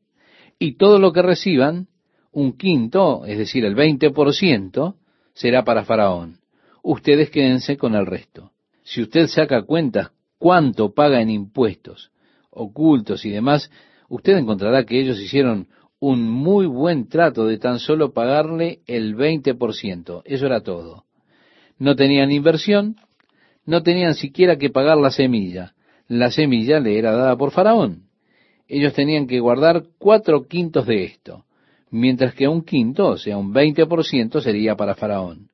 [0.58, 1.90] y todo lo que reciban,
[2.32, 4.96] un quinto, es decir, el veinte por ciento,
[5.36, 6.40] será para Faraón.
[6.82, 8.52] Ustedes quédense con el resto.
[8.82, 12.10] Si usted saca cuentas cuánto paga en impuestos,
[12.50, 13.70] ocultos y demás,
[14.08, 15.68] usted encontrará que ellos hicieron
[16.00, 20.24] un muy buen trato de tan solo pagarle el 20%.
[20.26, 21.06] Eso era todo.
[21.78, 22.96] No tenían inversión,
[23.70, 25.74] no tenían siquiera que pagar la semilla.
[26.08, 28.04] La semilla le era dada por Faraón.
[28.68, 31.46] Ellos tenían que guardar cuatro quintos de esto
[31.92, 35.50] mientras que un quinto, o sea, un 20% sería para Faraón.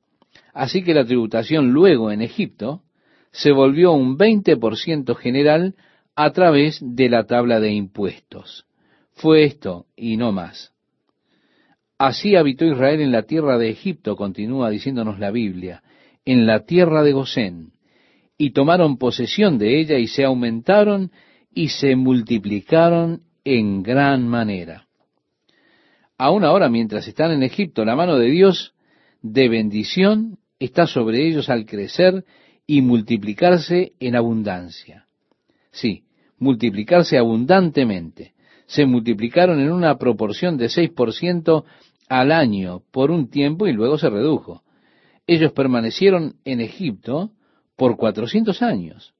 [0.52, 2.82] Así que la tributación luego en Egipto
[3.30, 5.74] se volvió un 20% general
[6.14, 8.66] a través de la tabla de impuestos.
[9.12, 10.72] Fue esto y no más.
[11.98, 15.82] Así habitó Israel en la tierra de Egipto, continúa diciéndonos la Biblia,
[16.24, 17.72] en la tierra de Gosén,
[18.38, 21.10] y tomaron posesión de ella y se aumentaron
[21.54, 24.86] y se multiplicaron en gran manera
[26.18, 28.74] aún ahora mientras están en Egipto, la mano de Dios
[29.22, 32.24] de bendición está sobre ellos al crecer
[32.66, 35.06] y multiplicarse en abundancia.
[35.70, 36.04] Sí,
[36.38, 38.34] multiplicarse abundantemente.
[38.66, 41.64] Se multiplicaron en una proporción de 6%
[42.08, 44.62] al año por un tiempo y luego se redujo.
[45.26, 47.30] Ellos permanecieron en Egipto
[47.76, 49.14] por 400 años.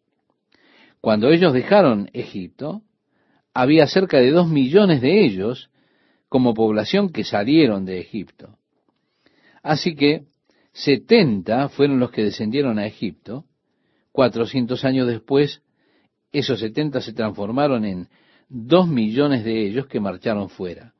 [1.00, 2.82] Cuando ellos dejaron Egipto,
[3.54, 5.70] había cerca de dos millones de ellos
[6.28, 8.58] como población que salieron de Egipto.
[9.62, 10.24] Así que
[10.72, 13.44] 70 fueron los que descendieron a Egipto.
[14.12, 15.62] 400 años después,
[16.32, 18.08] esos 70 se transformaron en
[18.48, 20.92] dos millones de ellos que marcharon fuera.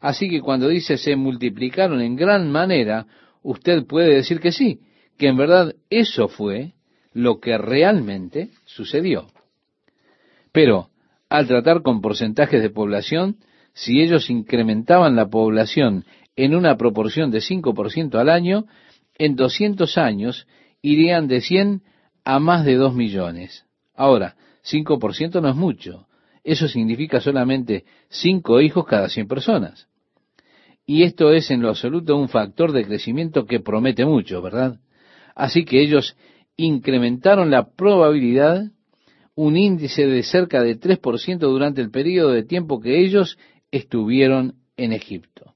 [0.00, 3.06] Así que cuando dice se multiplicaron en gran manera,
[3.42, 4.80] usted puede decir que sí,
[5.22, 6.72] que en verdad eso fue
[7.12, 9.28] lo que realmente sucedió.
[10.50, 10.88] Pero,
[11.28, 13.36] al tratar con porcentajes de población,
[13.72, 16.04] si ellos incrementaban la población
[16.34, 18.64] en una proporción de 5% al año,
[19.16, 20.48] en 200 años
[20.80, 21.82] irían de 100
[22.24, 23.64] a más de 2 millones.
[23.94, 24.34] Ahora,
[24.64, 26.08] 5% no es mucho.
[26.42, 29.86] Eso significa solamente 5 hijos cada 100 personas.
[30.84, 34.80] Y esto es en lo absoluto un factor de crecimiento que promete mucho, ¿verdad?
[35.34, 36.16] Así que ellos
[36.56, 38.64] incrementaron la probabilidad,
[39.34, 43.38] un índice de cerca de 3% durante el periodo de tiempo que ellos
[43.70, 45.54] estuvieron en Egipto.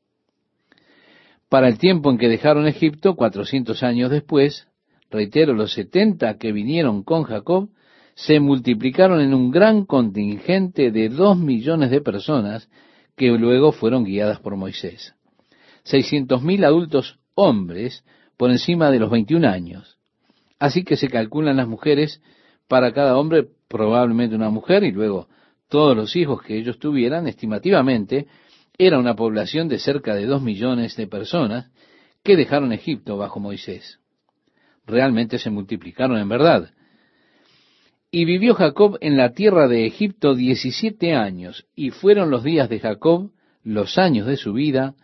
[1.48, 4.66] Para el tiempo en que dejaron Egipto, 400 años después,
[5.10, 7.68] reitero, los 70 que vinieron con Jacob,
[8.14, 12.68] se multiplicaron en un gran contingente de dos millones de personas
[13.14, 15.14] que luego fueron guiadas por Moisés.
[15.84, 18.04] 600.000 adultos hombres
[18.36, 19.98] por encima de los 21 años.
[20.58, 22.22] Así que se calculan las mujeres
[22.68, 25.28] para cada hombre, probablemente una mujer, y luego
[25.68, 28.26] todos los hijos que ellos tuvieran, estimativamente,
[28.78, 31.70] era una población de cerca de dos millones de personas
[32.22, 34.00] que dejaron Egipto bajo Moisés.
[34.86, 36.70] Realmente se multiplicaron en verdad.
[38.10, 42.80] Y vivió Jacob en la tierra de Egipto diecisiete años, y fueron los días de
[42.80, 43.30] Jacob,
[43.62, 44.94] los años de su vida,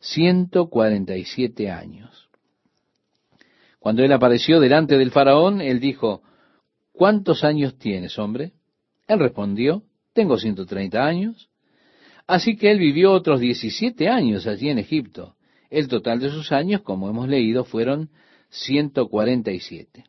[0.00, 2.23] ciento cuarenta y siete años.
[3.84, 6.22] Cuando él apareció delante del faraón, él dijo,
[6.90, 8.52] ¿Cuántos años tienes, hombre?
[9.06, 9.82] Él respondió,
[10.14, 11.50] tengo ciento treinta años.
[12.26, 15.34] Así que él vivió otros diecisiete años allí en Egipto.
[15.68, 18.08] El total de sus años, como hemos leído, fueron
[18.48, 20.04] ciento cuarenta y siete.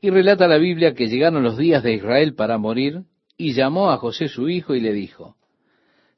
[0.00, 3.02] Y relata la Biblia que llegaron los días de Israel para morir,
[3.36, 5.34] y llamó a José su hijo y le dijo,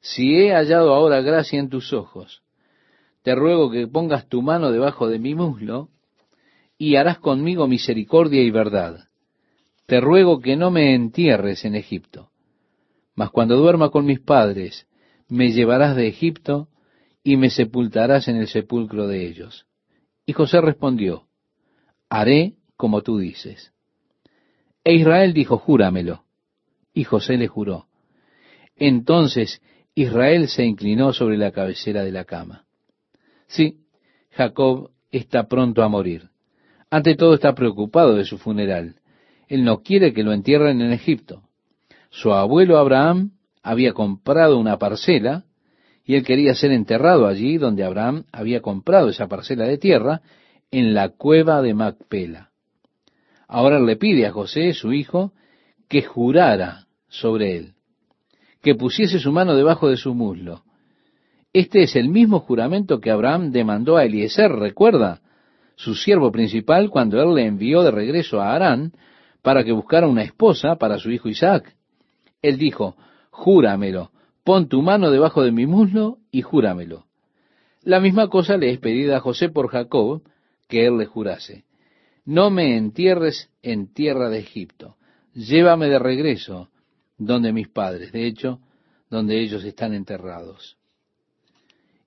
[0.01, 2.43] Si he hallado ahora gracia en tus ojos,
[3.23, 5.89] te ruego que pongas tu mano debajo de mi muslo,
[6.77, 9.07] y harás conmigo misericordia y verdad.
[9.85, 12.29] Te ruego que no me entierres en Egipto,
[13.15, 14.87] mas cuando duerma con mis padres,
[15.29, 16.67] me llevarás de Egipto
[17.23, 19.65] y me sepultarás en el sepulcro de ellos.
[20.25, 21.27] Y José respondió,
[22.09, 23.73] haré como tú dices.
[24.83, 26.23] E Israel dijo, júramelo.
[26.93, 27.87] Y José le juró.
[28.75, 29.61] Entonces
[29.95, 32.65] Israel se inclinó sobre la cabecera de la cama.
[33.47, 33.79] Sí,
[34.31, 36.29] Jacob está pronto a morir.
[36.89, 38.95] Ante todo está preocupado de su funeral.
[39.47, 41.43] Él no quiere que lo entierren en Egipto.
[42.09, 43.31] Su abuelo Abraham
[43.61, 45.43] había comprado una parcela
[46.05, 50.21] y él quería ser enterrado allí donde Abraham había comprado esa parcela de tierra,
[50.71, 52.51] en la cueva de Macpela.
[53.47, 55.33] Ahora le pide a José, su hijo,
[55.87, 57.73] que jurara sobre él,
[58.61, 60.63] que pusiese su mano debajo de su muslo.
[61.53, 65.21] Este es el mismo juramento que Abraham demandó a Eliezer, recuerda,
[65.77, 68.91] su siervo principal, cuando él le envió de regreso a Harán
[69.41, 71.73] para que buscara una esposa para su hijo Isaac.
[72.41, 72.97] Él dijo,
[73.29, 74.11] júramelo,
[74.43, 77.05] pon tu mano debajo de mi muslo y júramelo.
[77.83, 80.23] La misma cosa le es pedida a José por Jacob,
[80.67, 81.63] que él le jurase
[82.27, 84.97] no me entierres en tierra de Egipto,
[85.33, 86.69] llévame de regreso
[87.17, 88.59] donde mis padres, de hecho,
[89.09, 90.77] donde ellos están enterrados.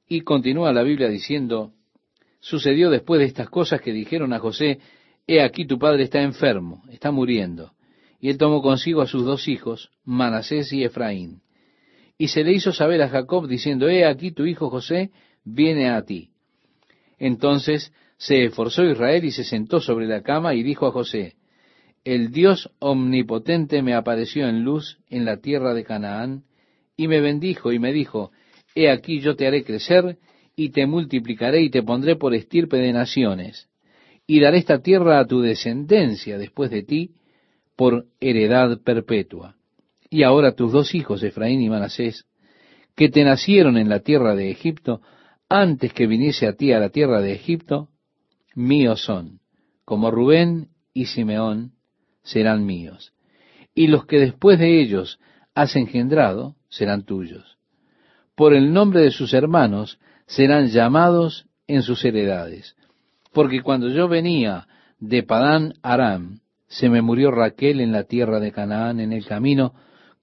[0.06, 1.72] Y continúa la Biblia diciendo,
[2.40, 4.80] sucedió después de estas cosas que dijeron a José,
[5.26, 7.72] he aquí tu padre está enfermo, está muriendo.
[8.20, 11.42] Y él tomó consigo a sus dos hijos, Manasés y Efraín.
[12.18, 15.10] Y se le hizo saber a Jacob diciendo, he aquí tu hijo José
[15.44, 16.30] viene a ti.
[17.18, 21.36] Entonces se esforzó Israel y se sentó sobre la cama y dijo a José,
[22.04, 26.44] El Dios omnipotente me apareció en luz en la tierra de Canaán,
[26.96, 28.30] y me bendijo y me dijo,
[28.74, 30.18] He aquí yo te haré crecer,
[30.60, 33.70] y te multiplicaré y te pondré por estirpe de naciones,
[34.26, 37.14] y daré esta tierra a tu descendencia después de ti,
[37.76, 39.56] por heredad perpetua.
[40.10, 42.26] Y ahora tus dos hijos, Efraín y Manasés,
[42.94, 45.00] que te nacieron en la tierra de Egipto,
[45.48, 47.88] antes que viniese a ti a la tierra de Egipto,
[48.54, 49.40] míos son,
[49.86, 51.72] como Rubén y Simeón
[52.22, 53.14] serán míos,
[53.74, 55.20] y los que después de ellos
[55.54, 57.56] has engendrado serán tuyos.
[58.34, 59.98] Por el nombre de sus hermanos
[60.30, 62.76] serán llamados en sus heredades,
[63.32, 64.68] porque cuando yo venía
[65.00, 69.74] de Padán Aram, se me murió Raquel en la tierra de Canaán en el camino,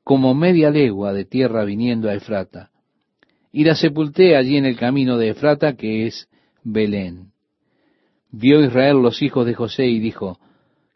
[0.05, 2.71] como media legua de tierra viniendo a Efrata.
[3.51, 6.29] Y la sepulté allí en el camino de Efrata, que es
[6.63, 7.31] Belén.
[8.31, 10.39] Vio Israel los hijos de José y dijo,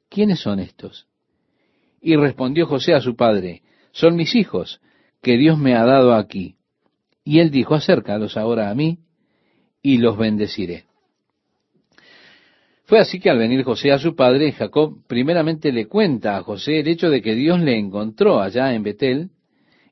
[0.10, 1.08] ¿quiénes son estos?
[2.02, 4.80] Y respondió José a su padre, son mis hijos,
[5.22, 6.56] que Dios me ha dado aquí.
[7.24, 9.00] Y él dijo, acércalos ahora a mí,
[9.82, 10.86] y los bendeciré.
[12.86, 16.80] Fue así que al venir José a su padre, Jacob primeramente le cuenta a José
[16.80, 19.30] el hecho de que Dios le encontró allá en Betel,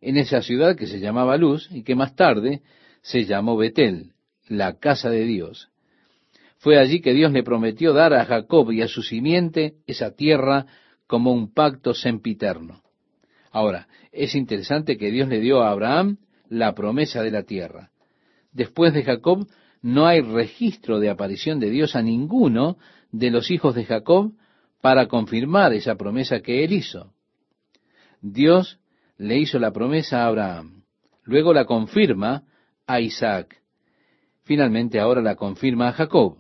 [0.02, 2.62] en esa ciudad que se llamaba Luz y que más tarde
[3.02, 4.12] se llamó Betel,
[4.48, 5.70] la casa de Dios.
[6.58, 10.66] Fue allí que Dios le prometió dar a Jacob y a su simiente esa tierra
[11.08, 12.82] como un pacto sempiterno.
[13.52, 16.18] Ahora, es interesante que Dios le dio a Abraham
[16.50, 17.92] la promesa de la tierra.
[18.52, 19.48] Después de Jacob
[19.82, 22.78] no hay registro de aparición de Dios a ninguno
[23.12, 24.34] de los hijos de Jacob
[24.82, 27.14] para confirmar esa promesa que él hizo.
[28.22, 28.80] Dios
[29.18, 30.84] le hizo la promesa a Abraham,
[31.24, 32.44] luego la confirma
[32.88, 33.62] a Isaac,
[34.44, 36.38] finalmente ahora la confirma a Jacob.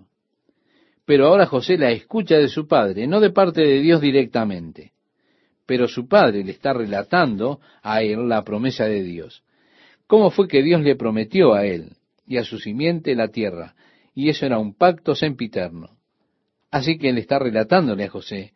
[1.05, 4.93] Pero ahora José la escucha de su padre, no de parte de Dios directamente.
[5.65, 9.43] Pero su padre le está relatando a él la promesa de Dios.
[10.09, 11.91] ¿Cómo fue que Dios le prometió a él
[12.25, 13.75] y a su simiente la tierra?
[14.15, 15.99] Y eso era un pacto sempiterno.
[16.71, 18.53] Así que él está relatándole a José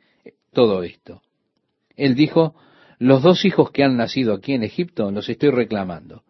[0.51, 1.21] todo esto.
[1.95, 2.55] Él dijo,
[2.97, 6.23] los dos hijos que han nacido aquí en Egipto los estoy reclamando.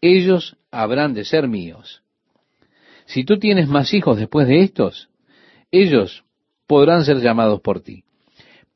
[0.00, 2.02] Ellos habrán de ser míos.
[3.06, 5.08] Si tú tienes más hijos después de estos,
[5.70, 6.24] ellos
[6.66, 8.02] podrán ser llamados por ti.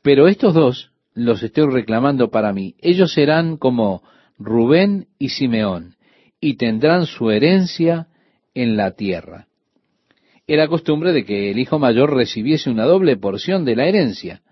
[0.00, 2.76] Pero estos dos los estoy reclamando para mí.
[2.78, 4.04] Ellos serán como
[4.44, 5.96] Rubén y Simeón,
[6.40, 8.08] y tendrán su herencia
[8.54, 9.46] en la tierra.
[10.46, 14.42] Era costumbre de que el hijo mayor recibiese una doble porción de la herencia.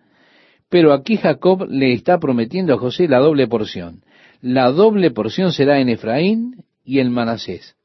[0.68, 4.05] Pero aquí Jacob le está prometiendo a José la doble porción.
[4.41, 7.76] La doble porción será en Efraín y en Manasés.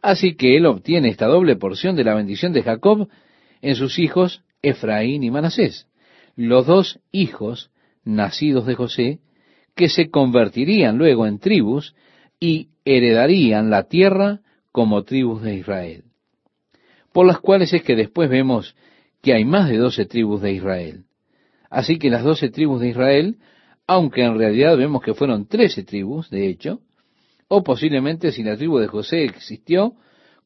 [0.00, 3.08] Así que él obtiene esta doble porción de la bendición de Jacob
[3.60, 5.88] en sus hijos Efraín y Manasés,
[6.36, 7.70] los dos hijos
[8.04, 9.18] nacidos de José,
[9.74, 11.94] que se convertirían luego en tribus
[12.38, 16.04] y heredarían la tierra como tribus de Israel.
[17.12, 18.74] Por las cuales es que después vemos
[19.22, 21.04] que hay más de doce tribus de Israel.
[21.70, 23.36] Así que las doce tribus de Israel,
[23.86, 26.80] aunque en realidad vemos que fueron trece tribus, de hecho,
[27.48, 29.94] o posiblemente si la tribu de José existió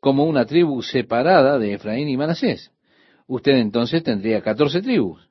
[0.00, 2.72] como una tribu separada de Efraín y Manasés.
[3.26, 5.28] Usted entonces tendría catorce tribus.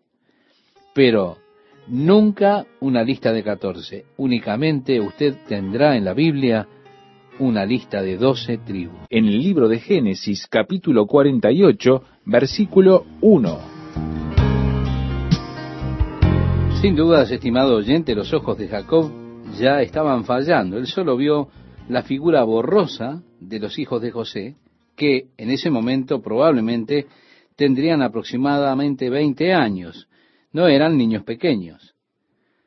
[0.94, 1.38] Pero
[1.88, 4.06] nunca una lista de catorce.
[4.18, 6.68] Únicamente usted tendrá en la Biblia
[7.40, 9.02] una lista de doce tribus.
[9.10, 13.60] En el libro de Génesis capítulo 48, versículo 1.
[16.82, 19.12] Sin dudas, estimado oyente, los ojos de Jacob
[19.58, 20.78] ya estaban fallando.
[20.78, 21.50] Él solo vio
[21.90, 24.56] la figura borrosa de los hijos de José,
[24.96, 27.08] que en ese momento probablemente
[27.56, 30.08] tendrían aproximadamente 20 años.
[30.56, 31.96] No eran niños pequeños.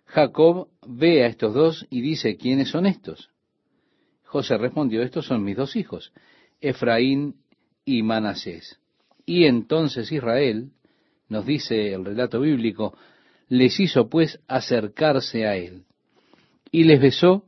[0.04, 3.30] Jacob ve a estos dos y dice, ¿quiénes son estos?
[4.24, 6.12] José respondió, estos son mis dos hijos,
[6.60, 7.36] Efraín
[7.86, 8.78] y Manasés.
[9.24, 10.72] Y entonces Israel,
[11.30, 12.94] nos dice el relato bíblico,
[13.48, 15.84] les hizo pues acercarse a él.
[16.70, 17.46] Y les besó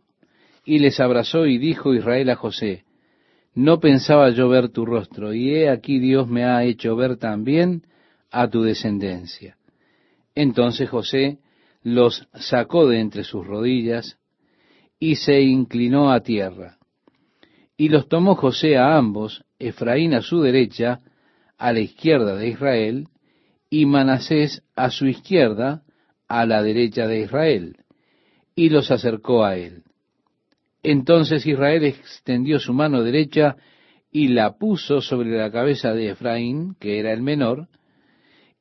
[0.64, 2.86] y les abrazó y dijo Israel a José,
[3.54, 7.82] no pensaba yo ver tu rostro, y he aquí Dios me ha hecho ver también
[8.30, 9.58] a tu descendencia.
[10.34, 11.38] Entonces José
[11.82, 14.18] los sacó de entre sus rodillas
[14.98, 16.78] y se inclinó a tierra.
[17.76, 21.00] Y los tomó José a ambos, Efraín a su derecha,
[21.56, 23.08] a la izquierda de Israel,
[23.70, 25.82] y Manasés a su izquierda,
[26.28, 27.76] a la derecha de Israel,
[28.54, 29.84] y los acercó a él.
[30.82, 33.56] Entonces Israel extendió su mano derecha
[34.10, 37.68] y la puso sobre la cabeza de Efraín, que era el menor,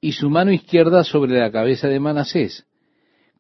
[0.02, 2.66] y su mano izquierda sobre la cabeza de Manasés,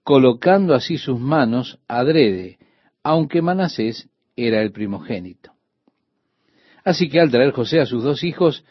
[0.04, 2.58] colocando así sus manos adrede,
[3.04, 5.52] aunque Manasés era el primogénito.
[6.84, 8.64] Así que al traer José a sus dos hijos,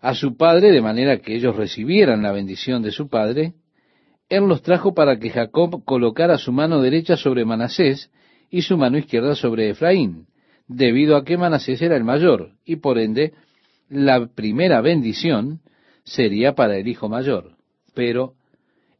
[0.00, 3.54] a su padre, de manera que ellos recibieran la bendición de su padre,
[4.28, 8.10] él los trajo para que Jacob colocara su mano derecha sobre Manasés
[8.50, 10.26] y su mano izquierda sobre Efraín,
[10.66, 13.32] debido a que Manasés era el mayor, y por ende
[13.88, 15.60] la primera bendición
[16.04, 17.56] sería para el hijo mayor.
[17.94, 18.34] Pero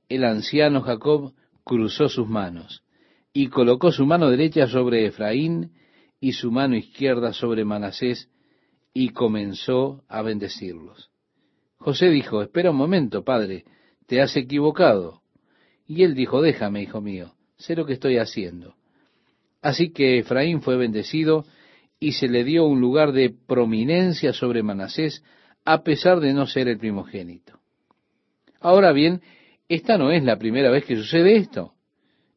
[0.09, 1.33] el anciano Jacob
[1.65, 2.85] cruzó sus manos
[3.33, 5.73] y colocó su mano derecha sobre Efraín
[6.21, 8.29] y su mano izquierda sobre Manasés
[8.95, 11.11] y comenzó a bendecirlos.
[11.79, 13.65] José dijo, espera un momento, padre,
[14.07, 15.23] te has equivocado.
[15.87, 18.77] Y él dijo, déjame, hijo mío, sé lo que estoy haciendo.
[19.61, 21.45] Así que Efraín fue bendecido
[21.99, 25.25] y se le dio un lugar de prominencia sobre Manasés,
[25.65, 27.59] a pesar de no ser el primogénito.
[28.61, 29.23] Ahora bien,
[29.69, 31.75] esta no es la primera vez que sucede esto,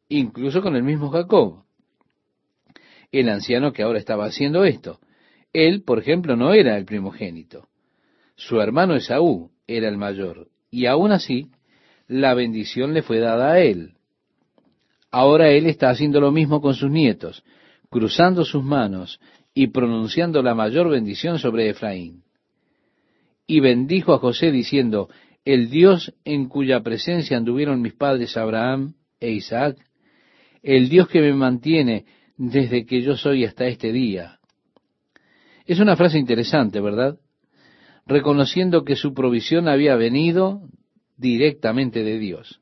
[0.09, 1.63] incluso con el mismo Jacob,
[3.11, 4.99] el anciano que ahora estaba haciendo esto.
[5.53, 7.67] Él, por ejemplo, no era el primogénito.
[8.35, 11.49] Su hermano Esaú era el mayor, y aún así
[12.07, 13.93] la bendición le fue dada a él.
[15.11, 17.43] Ahora él está haciendo lo mismo con sus nietos,
[17.89, 19.21] cruzando sus manos
[19.53, 22.24] y pronunciando la mayor bendición sobre Efraín.
[23.47, 25.09] Y bendijo a José diciendo,
[25.43, 29.77] el Dios en cuya presencia anduvieron mis padres Abraham e Isaac,
[30.63, 32.05] el Dios que me mantiene
[32.37, 34.39] desde que yo soy hasta este día.
[35.65, 37.17] Es una frase interesante, ¿verdad?
[38.07, 40.61] Reconociendo que su provisión había venido
[41.17, 42.61] directamente de Dios.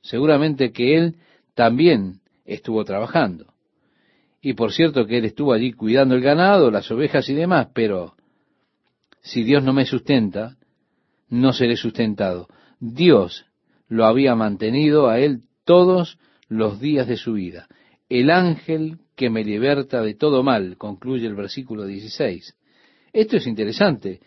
[0.00, 1.16] Seguramente que él
[1.54, 3.54] también estuvo trabajando.
[4.40, 8.13] Y por cierto que él estuvo allí cuidando el ganado, las ovejas y demás, pero
[9.24, 10.58] si Dios no me sustenta,
[11.30, 12.46] no seré sustentado.
[12.78, 13.46] Dios
[13.88, 16.18] lo había mantenido a él todos
[16.48, 17.66] los días de su vida.
[18.10, 22.54] El ángel que me liberta de todo mal, concluye el versículo 16.
[23.14, 24.20] Esto es interesante.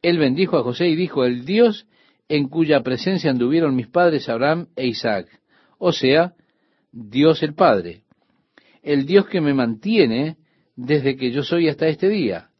[0.00, 1.86] Él bendijo a José y dijo, el Dios
[2.26, 5.28] en cuya presencia anduvieron mis padres Abraham e Isaac.
[5.76, 6.32] O sea,
[6.90, 8.04] Dios el Padre,
[8.82, 10.38] el Dios que me mantiene
[10.74, 12.51] desde que yo soy hasta este día.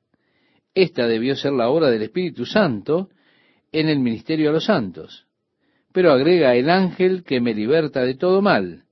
[0.74, 3.10] Esta debió ser la obra del Espíritu Santo
[3.72, 5.26] en el ministerio a los santos.
[5.92, 8.84] Pero agrega el ángel que me liberta de todo mal.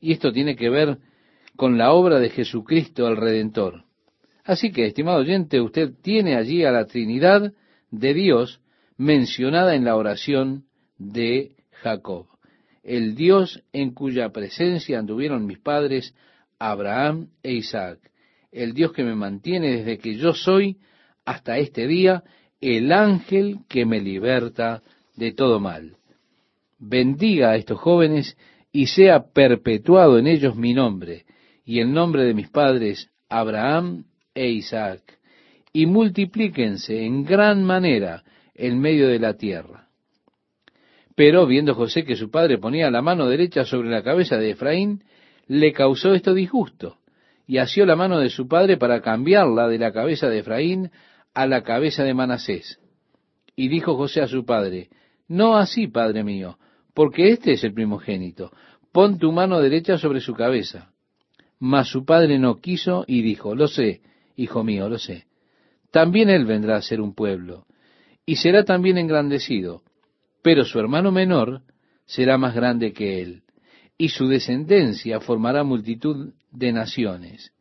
[0.00, 0.98] Y esto tiene que ver
[1.56, 3.84] con la obra de Jesucristo el Redentor.
[4.44, 7.52] Así que, estimado oyente, usted tiene allí a la Trinidad
[7.90, 8.60] de Dios
[8.96, 10.64] mencionada en la oración
[10.98, 11.52] de
[11.82, 12.26] Jacob.
[12.82, 16.14] El Dios en cuya presencia anduvieron mis padres,
[16.58, 17.98] Abraham e Isaac.
[18.52, 20.78] El Dios que me mantiene desde que yo soy
[21.28, 22.22] hasta este día,
[22.58, 24.82] el ángel que me liberta
[25.14, 25.96] de todo mal.
[26.78, 28.34] Bendiga a estos jóvenes
[28.72, 31.26] y sea perpetuado en ellos mi nombre
[31.66, 34.04] y el nombre de mis padres Abraham
[34.34, 35.02] e Isaac,
[35.70, 38.24] y multiplíquense en gran manera
[38.54, 39.86] en medio de la tierra.
[41.14, 45.04] Pero viendo José que su padre ponía la mano derecha sobre la cabeza de Efraín,
[45.46, 46.96] le causó esto disgusto,
[47.46, 50.90] y asió la mano de su padre para cambiarla de la cabeza de Efraín
[51.38, 52.80] a la cabeza de Manasés.
[53.54, 54.88] Y dijo José a su padre,
[55.28, 56.58] No así, padre mío,
[56.94, 58.50] porque este es el primogénito,
[58.90, 60.90] pon tu mano derecha sobre su cabeza.
[61.60, 64.00] Mas su padre no quiso y dijo, Lo sé,
[64.34, 65.26] hijo mío, lo sé.
[65.92, 67.66] También él vendrá a ser un pueblo,
[68.26, 69.82] y será también engrandecido,
[70.42, 71.62] pero su hermano menor
[72.04, 73.42] será más grande que él,
[73.96, 77.52] y su descendencia formará multitud de naciones.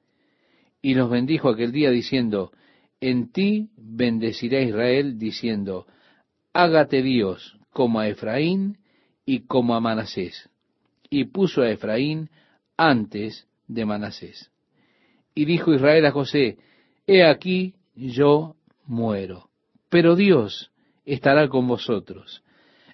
[0.82, 2.52] Y los bendijo aquel día diciendo,
[3.00, 5.86] En ti bendecirá Israel, diciendo,
[6.54, 8.78] Hágate Dios como a Efraín
[9.26, 10.50] y como a Manasés.
[11.10, 12.30] Y puso a Efraín
[12.76, 14.52] antes de Manasés.
[15.36, 16.58] Y dijo Israel a José,
[17.06, 19.50] He aquí yo muero,
[19.90, 20.72] pero Dios
[21.06, 22.44] estará con vosotros,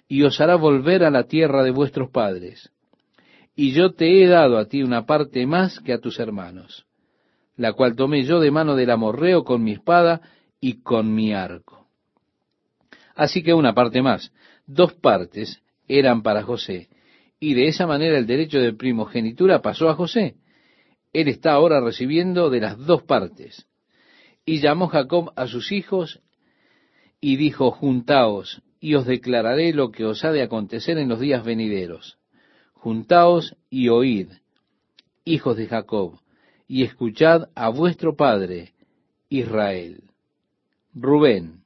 [0.08, 2.70] y os hará volver a la tierra de vuestros padres.
[3.56, 6.86] Y yo te he dado a ti una parte más que a tus hermanos,
[7.56, 10.20] la cual tomé yo de mano del amorreo con mi espada
[10.60, 11.86] y con mi arco.
[13.14, 14.32] Así que una parte más,
[14.66, 16.88] dos partes eran para José,
[17.38, 20.36] y de esa manera el derecho de primogenitura pasó a José.
[21.12, 23.66] Él está ahora recibiendo de las dos partes.
[24.44, 26.20] Y llamó Jacob a sus hijos
[27.20, 31.44] y dijo, Juntaos, y os declararé lo que os ha de acontecer en los días
[31.44, 32.18] venideros.
[32.72, 34.28] Juntaos y oíd,
[35.24, 36.18] hijos de Jacob,
[36.66, 38.72] y escuchad a vuestro padre,
[39.28, 40.04] Israel.
[40.94, 41.62] Rubén.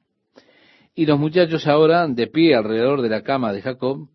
[0.95, 4.09] Y los muchachos ahora, de pie alrededor de la cama de Jacob,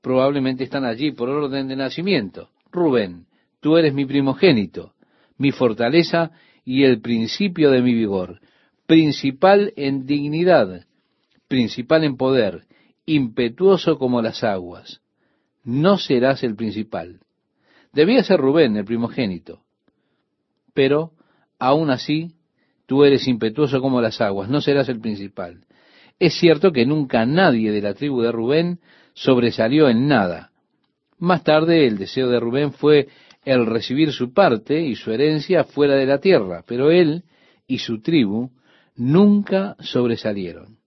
[0.00, 2.50] probablemente están allí por orden de nacimiento.
[2.70, 3.26] Rubén,
[3.60, 4.94] tú eres mi primogénito,
[5.36, 6.30] mi fortaleza
[6.64, 8.40] y el principio de mi vigor,
[8.86, 10.86] principal en dignidad,
[11.48, 12.64] principal en poder,
[13.06, 15.00] impetuoso como las aguas.
[15.64, 17.20] No serás el principal.
[17.92, 19.62] Debía ser Rubén el primogénito.
[20.74, 21.12] Pero,
[21.58, 22.32] aún así,
[22.86, 25.64] tú eres impetuoso como las aguas, no serás el principal.
[26.18, 28.80] Es cierto que nunca nadie de la tribu de Rubén
[29.14, 30.50] sobresalió en nada.
[31.18, 33.08] Más tarde el deseo de Rubén fue
[33.44, 37.24] el recibir su parte y su herencia fuera de la tierra, pero él
[37.66, 38.50] y su tribu
[38.96, 40.78] nunca sobresalieron.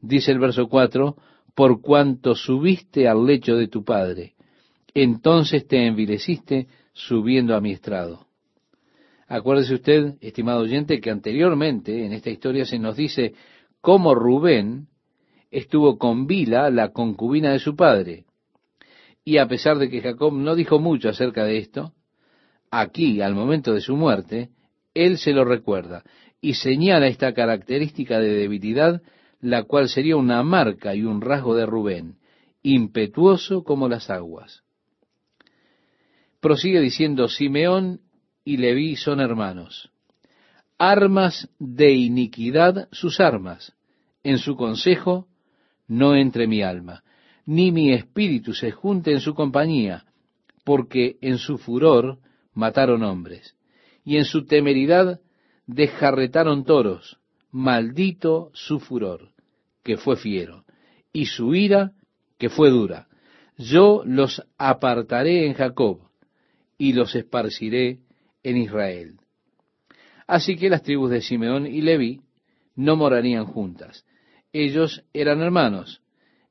[0.00, 1.16] Dice el verso 4,
[1.54, 4.34] por cuanto subiste al lecho de tu padre,
[4.94, 8.25] entonces te envileciste subiendo a mi estrado.
[9.28, 13.34] Acuérdese usted, estimado oyente, que anteriormente en esta historia se nos dice
[13.80, 14.86] cómo Rubén
[15.50, 18.24] estuvo con Bila, la concubina de su padre.
[19.24, 21.92] Y a pesar de que Jacob no dijo mucho acerca de esto,
[22.70, 24.50] aquí, al momento de su muerte,
[24.94, 26.04] él se lo recuerda
[26.40, 29.02] y señala esta característica de debilidad,
[29.40, 32.18] la cual sería una marca y un rasgo de Rubén,
[32.62, 34.62] impetuoso como las aguas.
[36.40, 38.00] Prosigue diciendo, Simeón
[38.46, 39.90] y Leví son hermanos.
[40.78, 43.74] Armas de iniquidad sus armas.
[44.22, 45.28] En su consejo
[45.86, 47.02] no entre mi alma
[47.46, 50.04] ni mi espíritu se junte en su compañía,
[50.64, 52.18] porque en su furor
[52.52, 53.56] mataron hombres,
[54.04, 55.20] y en su temeridad
[55.66, 57.18] desjarretaron toros,
[57.52, 59.30] maldito su furor,
[59.84, 60.64] que fue fiero,
[61.12, 61.92] y su ira,
[62.36, 63.06] que fue dura.
[63.56, 66.00] Yo los apartaré en Jacob,
[66.76, 68.00] y los esparciré
[68.46, 69.16] en Israel.
[70.28, 72.20] Así que las tribus de Simeón y Leví
[72.76, 74.06] no morarían juntas.
[74.52, 76.00] Ellos eran hermanos.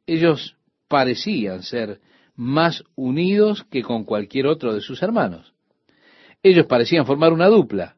[0.05, 0.57] Ellos
[0.89, 2.01] parecían ser
[2.35, 5.53] más unidos que con cualquier otro de sus hermanos.
[6.43, 7.95] Ellos parecían formar una dupla,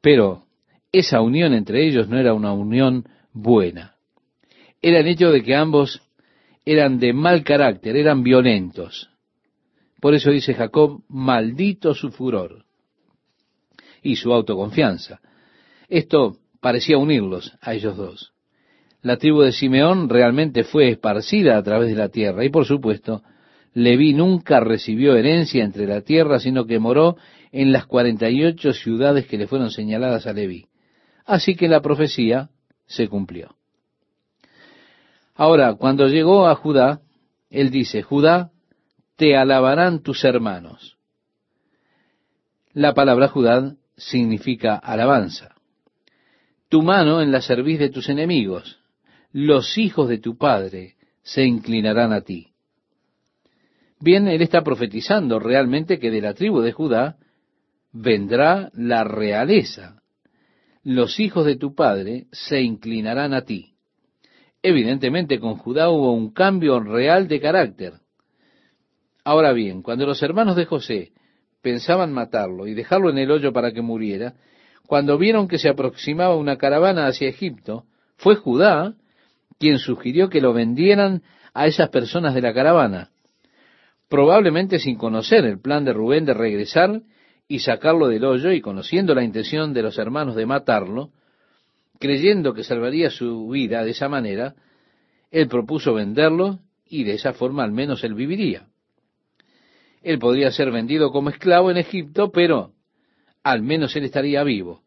[0.00, 0.46] pero
[0.90, 3.94] esa unión entre ellos no era una unión buena.
[4.82, 6.02] Era el hecho de que ambos
[6.64, 9.08] eran de mal carácter, eran violentos.
[10.00, 12.64] Por eso dice Jacob, maldito su furor
[14.04, 15.20] y su autoconfianza.
[15.88, 18.32] Esto parecía unirlos a ellos dos.
[19.02, 23.22] La tribu de Simeón realmente fue esparcida a través de la tierra y por supuesto
[23.72, 27.16] Leví nunca recibió herencia entre la tierra, sino que moró
[27.50, 30.66] en las cuarenta y ocho ciudades que le fueron señaladas a Leví.
[31.24, 32.50] Así que la profecía
[32.86, 33.56] se cumplió.
[35.34, 37.00] Ahora, cuando llegó a Judá,
[37.50, 38.52] él dice, Judá,
[39.16, 40.98] te alabarán tus hermanos.
[42.72, 45.54] La palabra Judá significa alabanza.
[46.68, 48.80] Tu mano en la cerviz de tus enemigos.
[49.32, 52.48] Los hijos de tu padre se inclinarán a ti.
[54.00, 57.16] Bien, él está profetizando realmente que de la tribu de Judá
[57.92, 60.02] vendrá la realeza.
[60.82, 63.74] Los hijos de tu padre se inclinarán a ti.
[64.62, 67.94] Evidentemente con Judá hubo un cambio real de carácter.
[69.24, 71.12] Ahora bien, cuando los hermanos de José
[71.64, 74.34] pensaban matarlo y dejarlo en el hoyo para que muriera,
[74.86, 77.86] cuando vieron que se aproximaba una caravana hacia Egipto,
[78.16, 78.94] fue Judá
[79.58, 83.10] quien sugirió que lo vendieran a esas personas de la caravana
[84.14, 87.02] probablemente sin conocer el plan de Rubén de regresar
[87.48, 91.10] y sacarlo del hoyo y conociendo la intención de los hermanos de matarlo,
[91.98, 94.54] creyendo que salvaría su vida de esa manera,
[95.32, 98.68] él propuso venderlo y de esa forma al menos él viviría.
[100.04, 102.72] Él podría ser vendido como esclavo en Egipto, pero
[103.42, 104.82] al menos él estaría vivo.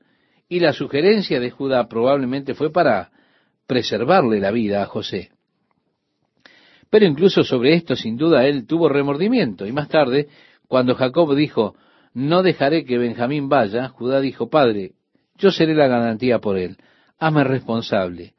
[0.47, 3.09] Y la sugerencia de Judá probablemente fue para
[3.65, 5.31] preservarle la vida a José.
[6.89, 9.65] Pero incluso sobre esto, sin duda, él tuvo remordimiento.
[9.65, 10.29] Y más tarde,
[10.67, 11.75] cuando Jacob dijo,
[12.13, 14.93] no dejaré que Benjamín vaya, Judá dijo, Padre,
[15.35, 16.77] yo seré la garantía por él,
[17.19, 18.33] hazme responsable.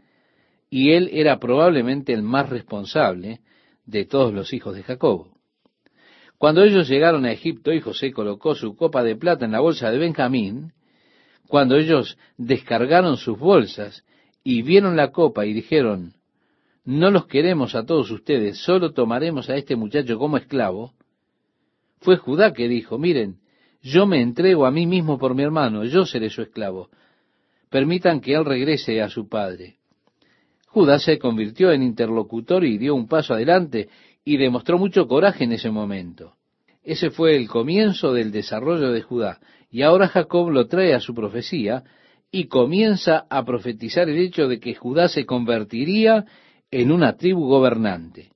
[0.70, 3.41] Y él era probablemente el más responsable
[3.85, 5.29] de todos los hijos de Jacob.
[6.39, 9.91] Cuando ellos llegaron a Egipto y José colocó su copa de plata en la bolsa
[9.91, 10.72] de Benjamín,
[11.49, 14.05] cuando ellos descargaron sus bolsas
[14.45, 16.14] y vieron la copa y dijeron,
[16.84, 20.93] no los queremos a todos ustedes, solo tomaremos a este muchacho como esclavo,
[22.01, 23.39] fue Judá que dijo, miren,
[23.82, 26.89] yo me entrego a mí mismo por mi hermano, yo seré su esclavo.
[27.70, 29.76] Permitan que él regrese a su padre.
[30.68, 33.89] Judá se convirtió en interlocutor y dio un paso adelante
[34.29, 36.35] y demostró mucho coraje en ese momento.
[36.85, 39.41] Ese fue el comienzo del desarrollo de Judá.
[39.70, 41.85] Y ahora Jacob lo trae a su profecía
[42.31, 46.26] y comienza a profetizar el hecho de que Judá se convertiría
[46.70, 48.33] en una tribu gobernante.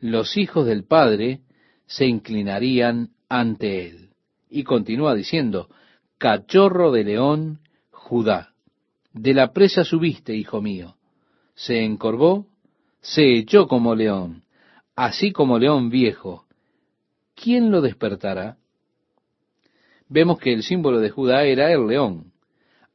[0.00, 1.42] Los hijos del Padre
[1.86, 4.08] se inclinarían ante él.
[4.50, 5.68] Y continúa diciendo,
[6.18, 7.60] cachorro de león,
[7.92, 8.54] Judá,
[9.12, 10.96] de la presa subiste, hijo mío.
[11.54, 12.48] Se encorvó,
[13.00, 14.42] se echó como león,
[14.96, 16.46] así como león viejo.
[17.34, 18.56] ¿Quién lo despertará?
[20.08, 22.32] Vemos que el símbolo de Judá era el león.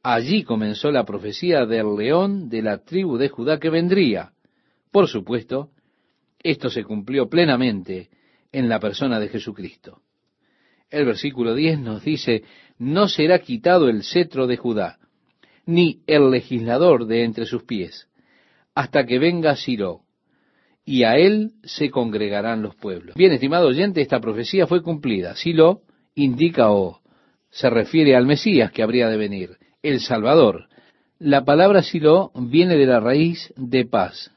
[0.02, 4.32] Allí comenzó la profecía del león de la tribu de Judá que vendría.
[4.90, 5.70] Por supuesto,
[6.42, 8.10] esto se cumplió plenamente
[8.50, 10.02] en la persona de Jesucristo.
[10.90, 12.42] El versículo 10 nos dice,
[12.78, 14.98] no será quitado el cetro de Judá,
[15.64, 18.08] ni el legislador de entre sus pies,
[18.74, 20.02] hasta que venga Siro,
[20.84, 23.14] y a él se congregarán los pueblos.
[23.14, 25.36] Bien, estimado oyente, esta profecía fue cumplida.
[25.36, 25.82] Silo
[26.14, 27.00] indica o
[27.50, 30.68] se refiere al Mesías que habría de venir, el Salvador.
[31.18, 34.32] La palabra Silo viene de la raíz de paz,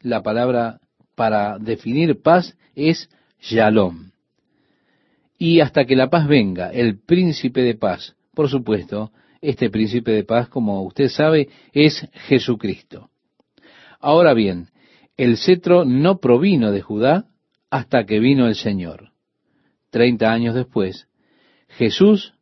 [0.00, 0.80] la palabra
[1.14, 3.08] para definir paz es
[3.40, 4.10] Shalom.
[5.38, 10.24] Y hasta que la paz venga, el príncipe de paz, por supuesto, este príncipe de
[10.24, 13.10] paz, como usted sabe, es Jesucristo.
[14.00, 14.68] Ahora bien,
[15.16, 17.26] el cetro no provino de Judá
[17.70, 19.12] hasta que vino el Señor.
[19.90, 21.08] Treinta años después,
[21.68, 22.34] Jesús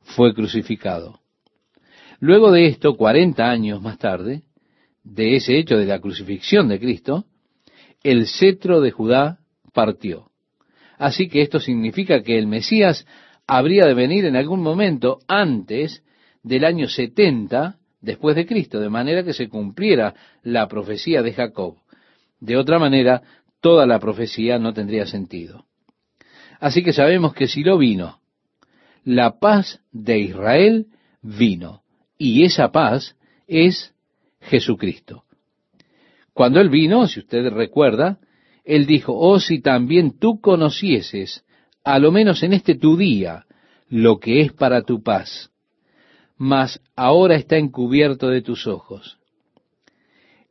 [0.00, 1.20] fue crucificado.
[2.20, 4.42] Luego de esto, cuarenta años más tarde,
[5.02, 7.24] de ese hecho de la crucifixión de Cristo,
[8.02, 9.40] el cetro de Judá
[9.72, 10.30] partió.
[10.98, 13.06] Así que esto significa que el Mesías
[13.46, 16.04] habría de venir en algún momento antes
[16.42, 21.76] del año 70 después de Cristo, de manera que se cumpliera la profecía de Jacob.
[22.40, 23.22] De otra manera,
[23.60, 25.66] toda la profecía no tendría sentido.
[26.58, 28.20] Así que sabemos que si lo vino,
[29.04, 30.86] la paz de Israel
[31.22, 31.82] vino,
[32.18, 33.16] y esa paz
[33.46, 33.94] es
[34.40, 35.24] Jesucristo.
[36.32, 38.18] Cuando Él vino, si usted recuerda,
[38.64, 41.44] Él dijo, oh si también tú conocieses,
[41.84, 43.46] a lo menos en este tu día,
[43.88, 45.50] lo que es para tu paz,
[46.36, 49.19] mas ahora está encubierto de tus ojos.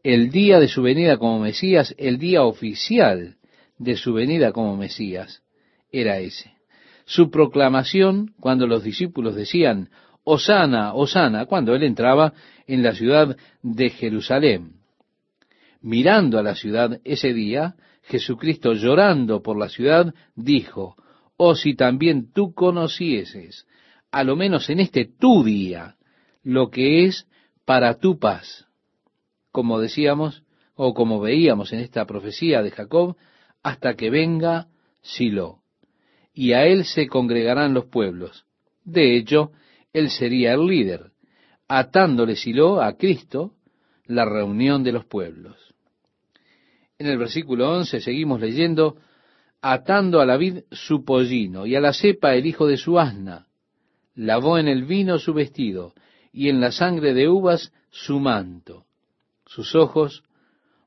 [0.04, 3.36] El día de su venida como Mesías, el día oficial
[3.78, 5.41] de su venida como Mesías,
[5.91, 6.54] era ese.
[7.06, 9.89] Su proclamación, cuando los discípulos decían,
[10.24, 12.34] Osana, Osana, cuando él entraba
[12.68, 14.74] en la ciudad de Jerusalén.
[15.82, 20.95] Mirando a la ciudad ese día, Jesucristo llorando por la ciudad, dijo,
[21.36, 23.66] oh si también tú conocieses,
[24.12, 25.95] a lo menos en este tu día,
[26.43, 27.28] lo que es
[27.66, 28.68] para tu paz.
[29.52, 30.43] Como decíamos,
[30.76, 33.16] o como veíamos en esta profecía de Jacob,
[33.64, 34.68] hasta que venga
[35.02, 35.60] Silo,
[36.34, 38.45] y a él se congregarán los pueblos.
[38.84, 39.52] De hecho,
[39.93, 41.12] él sería el líder,
[41.68, 43.54] atándole Silo a Cristo,
[44.06, 45.56] la reunión de los pueblos.
[46.97, 48.97] En el versículo 11 seguimos leyendo,
[49.62, 53.47] atando a la vid su pollino y a la cepa el hijo de su asna,
[54.16, 55.93] lavó en el vino su vestido
[56.32, 58.86] y en la sangre de uvas su manto,
[59.50, 60.24] sus ojos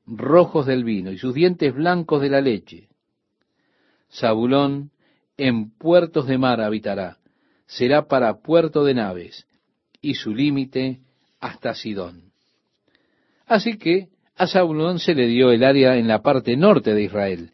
[0.07, 2.87] rojos del vino y sus dientes blancos de la leche.
[4.11, 4.91] Zabulón
[5.37, 7.17] en puertos de mar habitará,
[7.65, 9.47] será para puerto de naves,
[10.01, 10.99] y su límite
[11.39, 12.31] hasta Sidón.
[13.45, 17.51] Así que a Zabulón se le dio el área en la parte norte de Israel,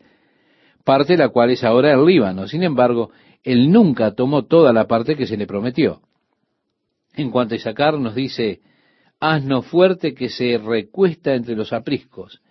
[0.84, 2.48] parte la cual es ahora el Líbano.
[2.48, 3.12] Sin embargo,
[3.44, 6.02] él nunca tomó toda la parte que se le prometió.
[7.16, 8.62] En cuanto a Isaacar nos dice,
[9.20, 12.42] asno fuerte que se recuesta entre los apriscos,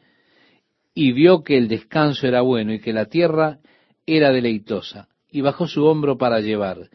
[0.95, 3.59] y vio que el descanso era bueno y que la tierra
[4.07, 6.91] era deleitosa, y bajó su hombro para llevar,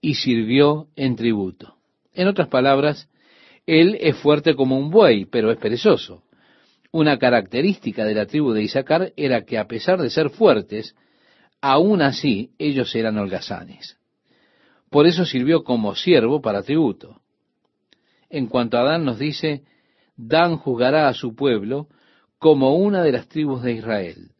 [0.00, 1.74] y sirvió en tributo.
[2.12, 3.08] En otras palabras,
[3.66, 6.22] él es fuerte como un buey, pero es perezoso.
[6.90, 10.94] Una característica de la tribu de Isaacar era que a pesar de ser fuertes,
[11.60, 13.98] aún así ellos eran holgazanes.
[14.90, 17.20] Por eso sirvió como siervo para tributo.
[18.30, 19.62] En cuanto a Dan nos dice,
[20.16, 21.88] Dan juzgará a su pueblo
[22.38, 24.32] como una de las tribus de Israel.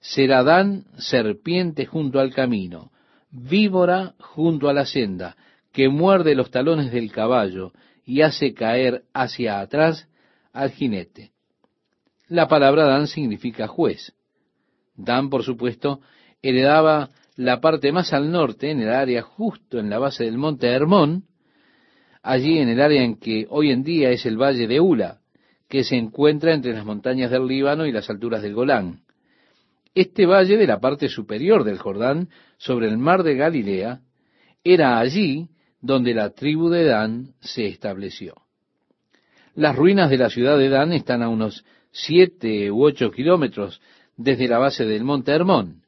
[0.00, 2.90] Será Dan serpiente junto al camino,
[3.30, 5.36] víbora junto a la senda,
[5.72, 7.72] que muerde los talones del caballo
[8.04, 10.08] y hace caer hacia atrás
[10.52, 11.32] al jinete.
[12.28, 14.14] La palabra Dan significa juez.
[14.96, 16.00] Dan, por supuesto,
[16.42, 20.68] heredaba la parte más al norte, en el área justo en la base del monte
[20.68, 21.24] Hermón,
[22.26, 25.20] allí en el área en que hoy en día es el valle de Ula,
[25.68, 29.02] que se encuentra entre las montañas del Líbano y las alturas del Golán.
[29.94, 34.00] Este valle de la parte superior del Jordán, sobre el mar de Galilea,
[34.64, 35.48] era allí
[35.80, 38.34] donde la tribu de Dan se estableció.
[39.54, 43.80] Las ruinas de la ciudad de Dan están a unos siete u ocho kilómetros
[44.16, 45.82] desde la base del monte Hermón,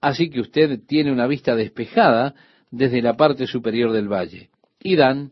[0.00, 2.34] así que usted tiene una vista despejada
[2.72, 4.50] desde la parte superior del valle.
[4.80, 5.30] Y Dan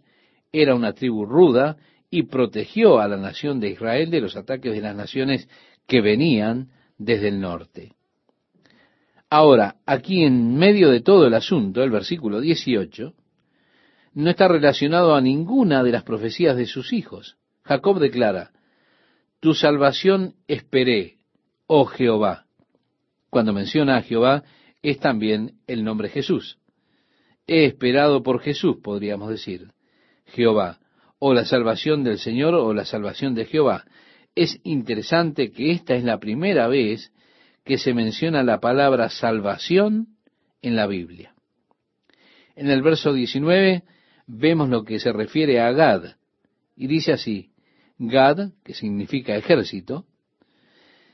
[0.54, 1.76] era una tribu ruda
[2.10, 5.48] y protegió a la nación de Israel de los ataques de las naciones
[5.88, 7.96] que venían desde el norte.
[9.28, 13.14] Ahora, aquí en medio de todo el asunto, el versículo 18,
[14.14, 17.36] no está relacionado a ninguna de las profecías de sus hijos.
[17.64, 18.52] Jacob declara,
[19.40, 21.16] Tu salvación esperé,
[21.66, 22.46] oh Jehová.
[23.28, 24.44] Cuando menciona a Jehová,
[24.82, 26.58] es también el nombre Jesús.
[27.48, 29.72] He esperado por Jesús, podríamos decir.
[30.26, 30.78] Jehová,
[31.18, 33.84] o la salvación del Señor o la salvación de Jehová.
[34.34, 37.12] Es interesante que esta es la primera vez
[37.64, 40.08] que se menciona la palabra salvación
[40.60, 41.34] en la Biblia.
[42.56, 43.84] En el verso 19
[44.26, 46.16] vemos lo que se refiere a Gad,
[46.76, 47.50] y dice así,
[47.98, 50.04] Gad, que significa ejército,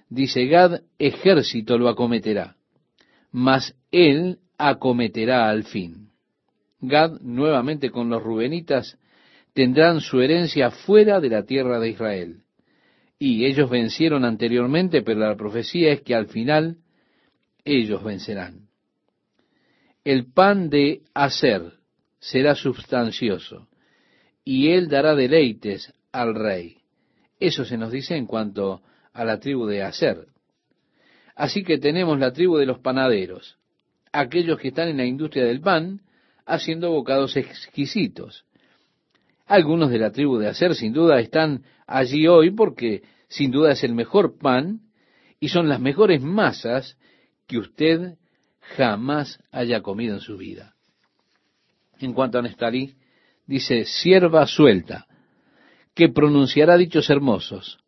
[0.09, 2.57] dice Gad, ejército lo acometerá,
[3.31, 6.10] mas él acometerá al fin.
[6.81, 8.99] Gad, nuevamente con los rubenitas,
[9.53, 12.43] tendrán su herencia fuera de la tierra de Israel.
[13.19, 16.79] Y ellos vencieron anteriormente, pero la profecía es que al final
[17.65, 18.69] ellos vencerán.
[20.05, 21.75] El pan de hacer
[22.19, 23.69] será sustancioso,
[24.45, 26.79] y él dará deleites al rey.
[27.39, 30.27] Eso se nos dice en cuanto a la tribu de Aser.
[31.35, 33.59] Así que tenemos la tribu de los panaderos,
[34.13, 36.01] aquellos que están en la industria del pan,
[36.47, 38.45] haciendo bocados exquisitos.
[39.47, 43.83] Algunos de la tribu de Aser sin duda están allí hoy porque sin duda es
[43.83, 44.81] el mejor pan
[45.41, 46.97] y son las mejores masas
[47.47, 48.17] que usted
[48.77, 50.75] jamás haya comido en su vida.
[51.99, 52.95] En cuanto a Nestalí,
[53.47, 55.07] dice, sierva suelta,
[55.95, 57.79] que pronunciará dichos hermosos.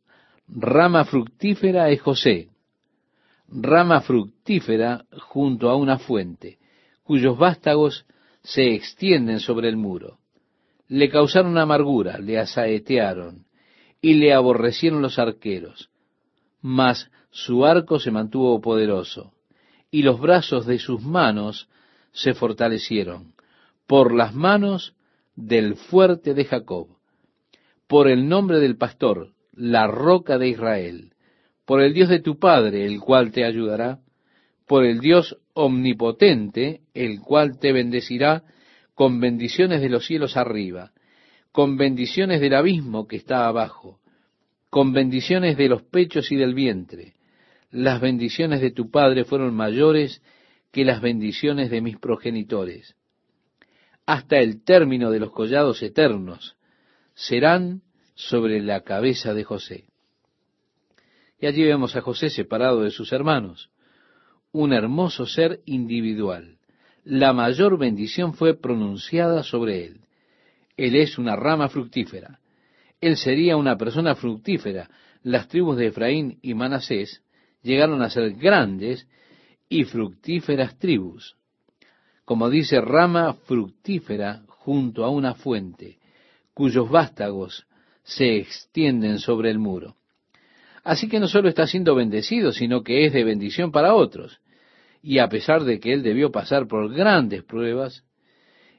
[0.48, 2.48] Rama fructífera es José,
[3.48, 6.58] rama fructífera junto a una fuente,
[7.04, 8.06] cuyos vástagos
[8.42, 10.18] se extienden sobre el muro.
[10.88, 13.46] Le causaron amargura, le asaetearon
[14.00, 15.90] y le aborrecieron los arqueros,
[16.60, 19.32] mas su arco se mantuvo poderoso,
[19.90, 21.68] y los brazos de sus manos
[22.12, 23.34] se fortalecieron,
[23.86, 24.94] por las manos
[25.36, 26.88] del fuerte de Jacob,
[27.86, 31.12] por el nombre del pastor, la roca de Israel,
[31.64, 34.00] por el Dios de tu Padre, el cual te ayudará,
[34.66, 38.44] por el Dios omnipotente, el cual te bendecirá
[38.94, 40.92] con bendiciones de los cielos arriba,
[41.50, 44.00] con bendiciones del abismo que está abajo,
[44.70, 47.14] con bendiciones de los pechos y del vientre.
[47.70, 50.22] Las bendiciones de tu Padre fueron mayores
[50.70, 52.96] que las bendiciones de mis progenitores.
[54.06, 56.56] Hasta el término de los collados eternos
[57.14, 57.82] serán
[58.14, 59.84] sobre la cabeza de José.
[61.38, 63.70] Y allí vemos a José separado de sus hermanos,
[64.52, 66.58] un hermoso ser individual.
[67.04, 70.00] La mayor bendición fue pronunciada sobre él.
[70.76, 72.38] Él es una rama fructífera.
[73.00, 74.88] Él sería una persona fructífera.
[75.22, 77.22] Las tribus de Efraín y Manasés
[77.62, 79.08] llegaron a ser grandes
[79.68, 81.36] y fructíferas tribus.
[82.24, 85.98] Como dice, rama fructífera junto a una fuente,
[86.54, 87.66] cuyos vástagos
[88.04, 89.96] se extienden sobre el muro.
[90.82, 94.40] Así que no solo está siendo bendecido, sino que es de bendición para otros.
[95.02, 98.04] Y a pesar de que él debió pasar por grandes pruebas,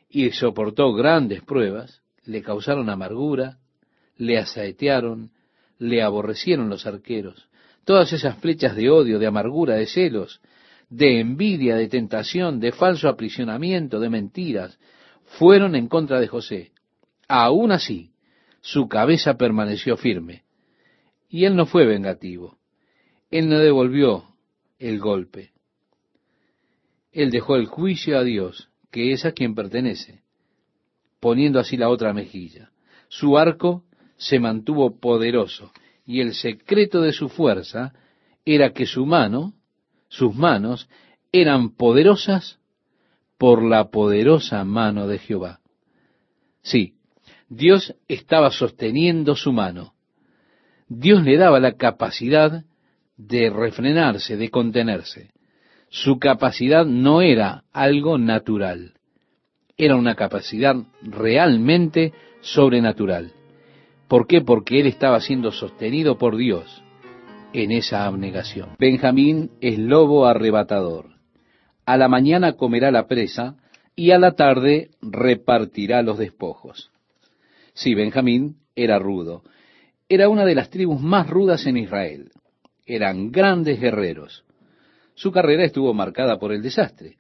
[0.10, 3.58] y soportó grandes pruebas, le causaron amargura,
[4.16, 5.32] le asaetearon,
[5.80, 7.50] le aborrecieron los arqueros.
[7.84, 10.40] Todas esas flechas de odio, de amargura, de celos,
[10.90, 14.78] de envidia, de tentación, de falso aprisionamiento, de mentiras,
[15.26, 16.72] fueron en contra de José.
[17.28, 18.12] Aún así,
[18.62, 20.43] su cabeza permaneció firme.
[21.34, 22.60] Y él no fue vengativo.
[23.32, 24.36] Él no devolvió
[24.78, 25.50] el golpe.
[27.12, 30.22] Él dejó el juicio a Dios que es a quien pertenece,
[31.20, 32.70] poniendo así la otra mejilla.
[33.08, 33.84] Su arco
[34.16, 35.72] se mantuvo poderoso,
[36.06, 37.94] y el secreto de su fuerza
[38.46, 39.56] era que su mano,
[40.10, 40.88] sus manos,
[41.32, 42.60] eran poderosas
[43.40, 45.62] por la poderosa mano de Jehová.
[46.62, 46.94] Sí,
[47.50, 49.96] Dios estaba sosteniendo su mano.
[51.00, 52.64] Dios le daba la capacidad
[53.18, 55.32] de refrenarse, de contenerse.
[55.90, 58.94] Su capacidad no era algo natural,
[59.78, 63.32] era una capacidad realmente sobrenatural.
[64.08, 64.42] ¿Por qué?
[64.42, 66.84] Porque él estaba siendo sostenido por Dios
[67.54, 68.70] en esa abnegación.
[68.80, 71.14] Benjamín es lobo arrebatador.
[71.86, 73.56] A la mañana comerá la presa
[73.96, 76.92] y a la tarde repartirá los despojos.
[77.74, 79.44] Sí, Benjamín era rudo.
[80.14, 82.30] Era una de las tribus más rudas en Israel.
[82.86, 84.46] Eran grandes guerreros.
[85.16, 87.18] Su carrera estuvo marcada por el desastre.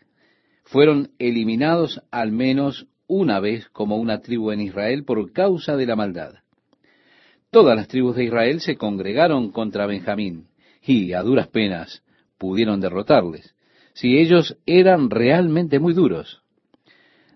[0.64, 5.96] Fueron eliminados al menos una vez como una tribu en Israel por causa de la
[5.96, 6.36] maldad.
[7.50, 10.50] Todas las tribus de Israel se congregaron contra Benjamín
[10.86, 12.04] y a duras penas
[12.38, 13.56] pudieron derrotarles,
[13.94, 16.44] si ellos eran realmente muy duros.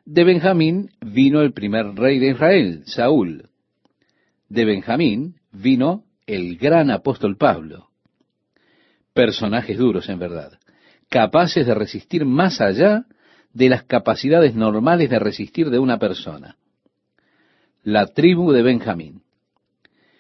[0.06, 3.50] De Benjamín vino el primer rey de Israel, Saúl.
[4.50, 7.88] De Benjamín vino el gran apóstol Pablo
[9.18, 10.60] personajes duros en verdad,
[11.10, 13.06] capaces de resistir más allá
[13.52, 16.56] de las capacidades normales de resistir de una persona.
[17.82, 19.24] La tribu de Benjamín.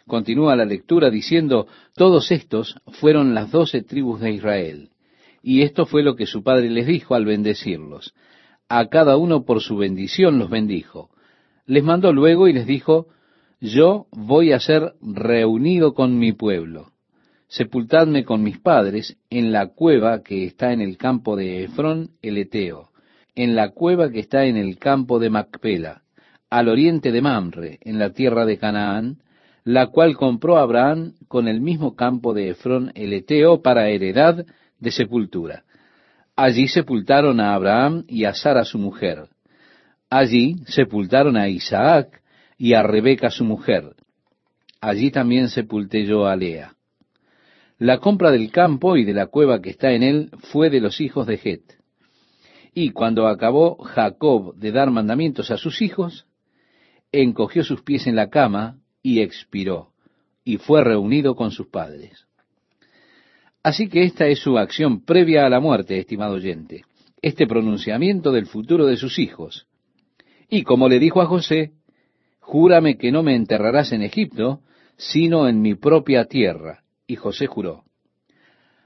[0.07, 4.89] Continúa la lectura diciendo, todos estos fueron las doce tribus de Israel.
[5.43, 8.15] Y esto fue lo que su padre les dijo al bendecirlos.
[8.67, 11.11] A cada uno por su bendición los bendijo.
[11.67, 13.09] Les mandó luego y les dijo,
[13.60, 16.91] yo voy a ser reunido con mi pueblo
[17.47, 22.38] sepultadme con mis padres en la cueva que está en el campo de Efrón el
[22.38, 22.89] Eteo,
[23.36, 26.01] en la cueva que está en el campo de Macpela,
[26.49, 29.18] al oriente de Mamre, en la tierra de Canaán,
[29.64, 34.45] la cual compró Abraham con el mismo campo de Efrón el Eteo para heredad
[34.80, 35.64] de sepultura.
[36.36, 39.28] Allí sepultaron a Abraham y a Sara su mujer.
[40.10, 42.22] Allí sepultaron a Isaac
[42.58, 43.95] y a Rebeca su mujer.
[44.82, 46.76] Allí también sepulté yo a Lea.
[47.80, 50.99] La compra del campo y de la cueva que está en él fue de los
[50.99, 51.78] hijos de Het.
[52.74, 56.26] Y cuando acabó Jacob de dar mandamientos a sus hijos,
[57.12, 59.91] encogió sus pies en la cama y expiró,
[60.43, 62.28] y fue reunido con sus padres.
[63.64, 66.84] Así que esta es su acción previa a la muerte, estimado oyente,
[67.22, 69.68] este pronunciamiento del futuro de sus hijos.
[70.49, 71.74] Y como le dijo a José,
[72.47, 74.61] júrame que no me enterrarás en Egipto,
[74.95, 77.83] sino en mi propia tierra y José juró.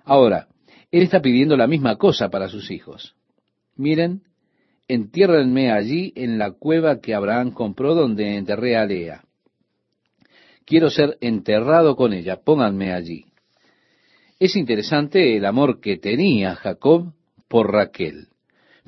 [0.04, 0.48] Ahora,
[0.90, 3.16] él está pidiendo la misma cosa para sus hijos.
[3.76, 4.24] Miren,
[4.88, 9.26] entiérrenme allí en la cueva que Abraham compró donde enterré a Lea.
[10.66, 13.26] Quiero ser enterrado con ella, pónganme allí.
[14.40, 17.14] Es interesante el amor que tenía Jacob
[17.48, 18.30] por Raquel.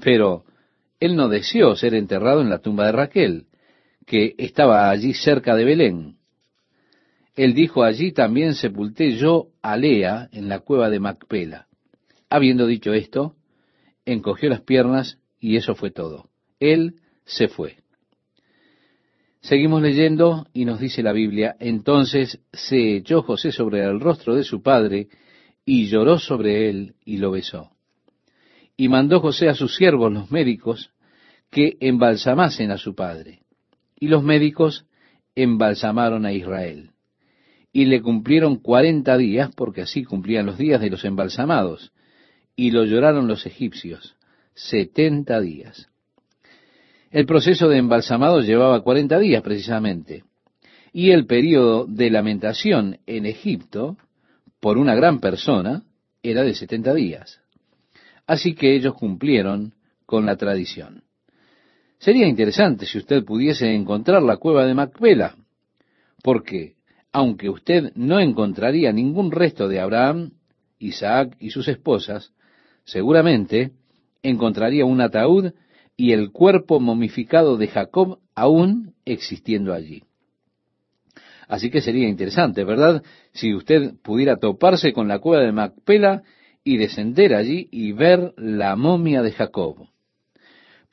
[0.01, 0.45] Pero
[0.99, 3.45] él no deseó ser enterrado en la tumba de Raquel,
[4.05, 6.17] que estaba allí cerca de Belén.
[7.35, 11.67] Él dijo, allí también sepulté yo a Lea en la cueva de Macpela.
[12.29, 13.35] Habiendo dicho esto,
[14.05, 16.29] encogió las piernas y eso fue todo.
[16.59, 16.95] Él
[17.25, 17.77] se fue.
[19.41, 24.43] Seguimos leyendo y nos dice la Biblia, entonces se echó José sobre el rostro de
[24.43, 25.09] su padre
[25.65, 27.71] y lloró sobre él y lo besó.
[28.77, 30.91] Y mandó José a sus siervos, los médicos,
[31.51, 33.42] que embalsamasen a su padre.
[34.03, 34.85] Y los médicos
[35.33, 36.91] embalsamaron a Israel.
[37.71, 41.93] Y le cumplieron cuarenta días, porque así cumplían los días de los embalsamados.
[42.53, 44.17] Y lo lloraron los egipcios,
[44.55, 45.87] setenta días.
[47.11, 50.25] El proceso de embalsamado llevaba 40 días precisamente.
[50.91, 53.95] Y el periodo de lamentación en Egipto
[54.59, 55.83] por una gran persona
[56.21, 57.39] era de 70 días.
[58.27, 59.75] Así que ellos cumplieron
[60.05, 61.03] con la tradición.
[62.03, 65.37] Sería interesante si usted pudiese encontrar la cueva de Macpela,
[66.21, 66.73] porque
[67.13, 70.31] aunque usted no encontraría ningún resto de Abraham,
[70.79, 72.33] Isaac y sus esposas,
[72.83, 73.71] seguramente
[74.21, 75.53] encontraría un ataúd
[75.95, 80.03] y el cuerpo momificado de Jacob aún existiendo allí.
[81.47, 83.01] Así que sería interesante, ¿verdad?
[83.31, 86.23] Si usted pudiera toparse con la cueva de Macpela
[86.65, 89.87] y descender allí y ver la momia de Jacob.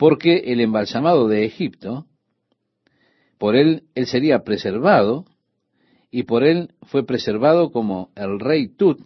[0.00, 2.06] Porque el embalsamado de Egipto,
[3.36, 5.26] por él, él sería preservado,
[6.10, 8.98] y por él fue preservado como el rey Tut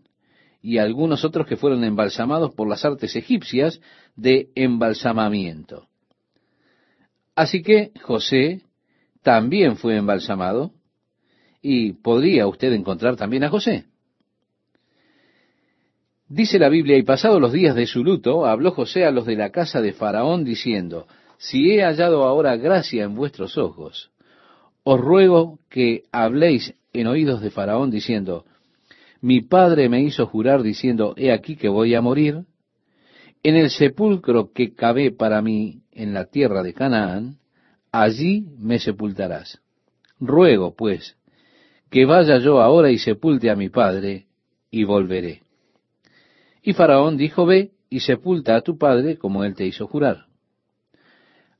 [0.63, 3.81] y algunos otros que fueron embalsamados por las artes egipcias
[4.15, 5.89] de embalsamamiento.
[7.35, 8.63] Así que José
[9.21, 10.71] también fue embalsamado
[11.61, 13.87] y podría usted encontrar también a José.
[16.35, 19.37] Dice la Biblia, y pasados los días de su luto, habló José a los de
[19.37, 21.07] la casa de Faraón diciendo,
[21.39, 24.11] si he hallado ahora gracia en vuestros ojos,
[24.83, 28.47] os ruego que habléis en oídos de Faraón diciendo,
[29.21, 32.41] mi padre me hizo jurar diciendo, he aquí que voy a morir,
[33.45, 37.37] en el sepulcro que cavé para mí en la tierra de Canaán,
[37.93, 39.61] allí me sepultarás.
[40.19, 41.17] Ruego, pues,
[41.93, 44.27] que vaya yo ahora y sepulte a mi padre,
[44.69, 45.44] y volveré.
[46.67, 50.29] Y Faraón dijo, ve y sepulta a tu padre como él te hizo jurar.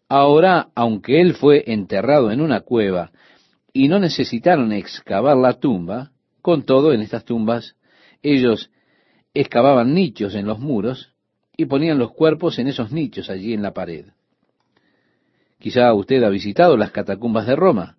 [0.09, 3.13] Ahora, aunque él fue enterrado en una cueva
[3.75, 7.77] y no necesitaron excavar la tumba, con todo, en estas tumbas,
[8.23, 8.71] ellos
[9.35, 11.13] excavaban nichos en los muros
[11.55, 14.07] y ponían los cuerpos en esos nichos allí en la pared.
[15.59, 17.99] Quizá usted ha visitado las catacumbas de Roma.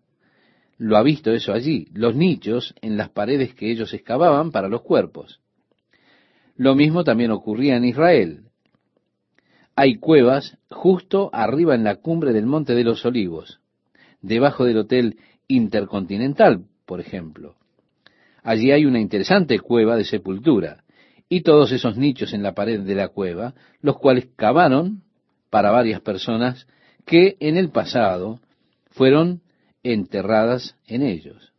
[0.79, 4.81] Lo ha visto eso allí, los nichos en las paredes que ellos excavaban para los
[4.81, 5.39] cuerpos.
[6.55, 8.45] Lo mismo también ocurría en Israel.
[9.75, 13.59] Hay cuevas justo arriba en la cumbre del Monte de los Olivos,
[14.21, 17.55] debajo del Hotel Intercontinental, por ejemplo.
[18.41, 20.83] Allí hay una interesante cueva de sepultura
[21.27, 25.01] y todos esos nichos en la pared de la cueva, los cuales cavaron
[25.49, 26.67] para varias personas
[27.05, 28.39] que en el pasado
[28.91, 29.41] fueron
[29.83, 31.51] enterradas en ellos.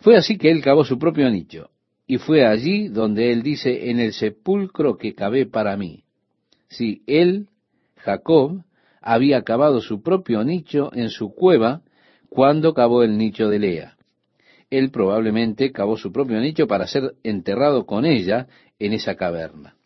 [0.00, 1.70] Fue así que él cavó su propio nicho,
[2.06, 6.04] y fue allí donde él dice, en el sepulcro que cavé para mí.
[6.68, 7.48] Si él,
[7.96, 8.64] Jacob,
[9.00, 11.82] había cavado su propio nicho en su cueva
[12.28, 13.96] cuando cavó el nicho de Lea
[14.72, 18.46] él probablemente cavó su propio nicho para ser enterrado con ella
[18.78, 19.76] en esa caverna.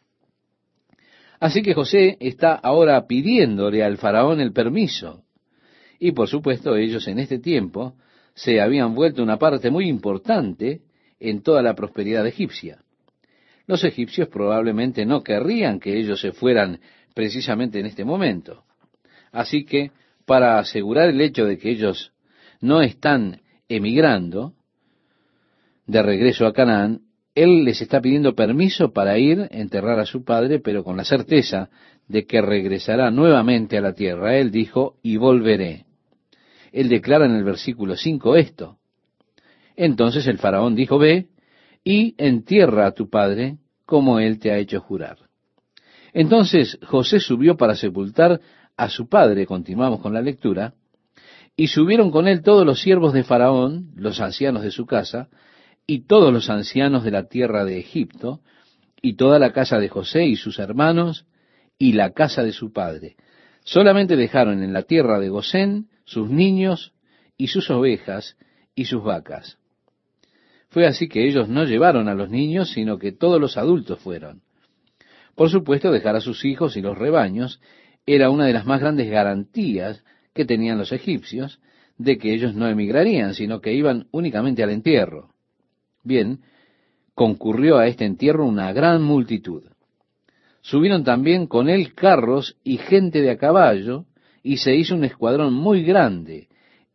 [1.40, 5.24] Así que José está ahora pidiéndole al faraón el permiso.
[5.98, 7.94] Y por supuesto ellos en este tiempo
[8.34, 10.82] se habían vuelto una parte muy importante
[11.20, 12.82] en toda la prosperidad egipcia.
[13.66, 16.80] Los egipcios probablemente no querrían que ellos se fueran
[17.14, 18.64] precisamente en este momento.
[19.32, 19.90] Así que,
[20.24, 22.12] para asegurar el hecho de que ellos
[22.60, 24.54] no están emigrando,
[25.86, 27.02] de regreso a Canaán,
[27.34, 31.04] él les está pidiendo permiso para ir a enterrar a su padre, pero con la
[31.04, 31.68] certeza
[32.08, 34.36] de que regresará nuevamente a la tierra.
[34.36, 35.84] Él dijo, y volveré.
[36.72, 38.78] Él declara en el versículo 5 esto.
[39.76, 41.28] Entonces el faraón dijo, ve
[41.84, 45.18] y entierra a tu padre como él te ha hecho jurar.
[46.12, 48.40] Entonces José subió para sepultar
[48.76, 50.74] a su padre, continuamos con la lectura,
[51.56, 55.28] y subieron con él todos los siervos de Faraón, los ancianos de su casa,
[55.86, 58.40] y todos los ancianos de la tierra de Egipto,
[59.00, 61.26] y toda la casa de José y sus hermanos,
[61.78, 63.16] y la casa de su padre.
[63.64, 66.92] Solamente dejaron en la tierra de Gosén sus niños
[67.36, 68.36] y sus ovejas
[68.74, 69.58] y sus vacas.
[70.76, 74.42] Fue así que ellos no llevaron a los niños, sino que todos los adultos fueron.
[75.34, 77.62] Por supuesto, dejar a sus hijos y los rebaños
[78.04, 80.04] era una de las más grandes garantías
[80.34, 81.60] que tenían los egipcios
[81.96, 85.30] de que ellos no emigrarían, sino que iban únicamente al entierro.
[86.04, 86.40] Bien,
[87.14, 89.62] concurrió a este entierro una gran multitud.
[90.60, 94.04] Subieron también con él carros y gente de a caballo,
[94.42, 96.48] y se hizo un escuadrón muy grande,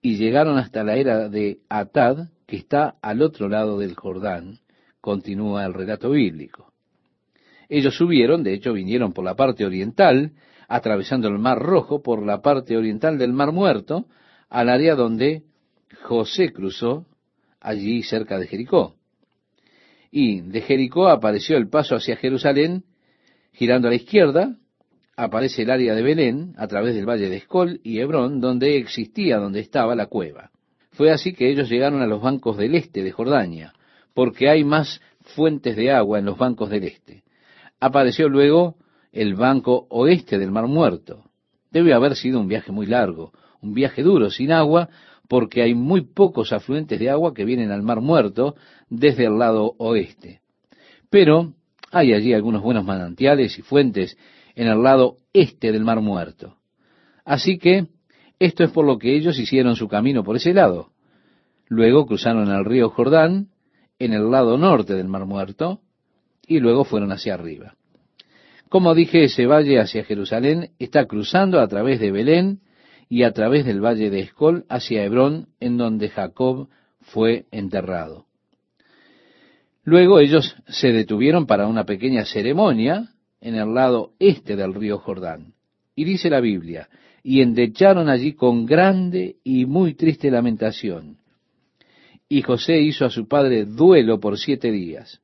[0.03, 4.59] y llegaron hasta la era de Atad, que está al otro lado del Jordán,
[4.99, 6.73] continúa el relato bíblico.
[7.69, 10.33] Ellos subieron, de hecho vinieron por la parte oriental,
[10.67, 14.05] atravesando el Mar Rojo por la parte oriental del Mar Muerto,
[14.49, 15.43] al área donde
[16.03, 17.05] José cruzó,
[17.61, 18.95] allí cerca de Jericó.
[20.11, 22.83] Y de Jericó apareció el paso hacia Jerusalén,
[23.53, 24.57] girando a la izquierda,
[25.15, 29.37] aparece el área de Belén, a través del valle de Escol y Hebrón, donde existía,
[29.37, 30.51] donde estaba la cueva.
[30.91, 33.73] Fue así que ellos llegaron a los bancos del este de Jordania,
[34.13, 37.23] porque hay más fuentes de agua en los bancos del este.
[37.80, 38.76] Apareció luego
[39.11, 41.23] el banco oeste del Mar Muerto.
[41.72, 43.31] Debe haber sido un viaje muy largo,
[43.61, 44.89] un viaje duro, sin agua,
[45.27, 48.55] porque hay muy pocos afluentes de agua que vienen al Mar Muerto
[48.89, 50.41] desde el lado oeste.
[51.09, 51.53] Pero
[51.91, 54.18] hay allí algunos buenos manantiales y fuentes
[54.55, 56.57] en el lado este del Mar Muerto.
[57.23, 57.88] Así que
[58.41, 60.89] esto es por lo que ellos hicieron su camino por ese lado.
[61.68, 63.49] Luego cruzaron el río Jordán
[63.99, 65.80] en el lado norte del Mar Muerto
[66.47, 67.76] y luego fueron hacia arriba.
[68.68, 72.61] Como dije, ese valle hacia Jerusalén está cruzando a través de Belén
[73.09, 76.68] y a través del valle de Escol hacia Hebrón, en donde Jacob
[76.99, 78.26] fue enterrado.
[79.84, 83.09] Luego ellos se detuvieron para una pequeña ceremonia
[83.39, 85.53] en el lado este del río Jordán.
[85.95, 86.89] Y dice la Biblia,
[87.23, 91.18] y endecharon allí con grande y muy triste lamentación.
[92.27, 95.22] Y José hizo a su padre duelo por siete días.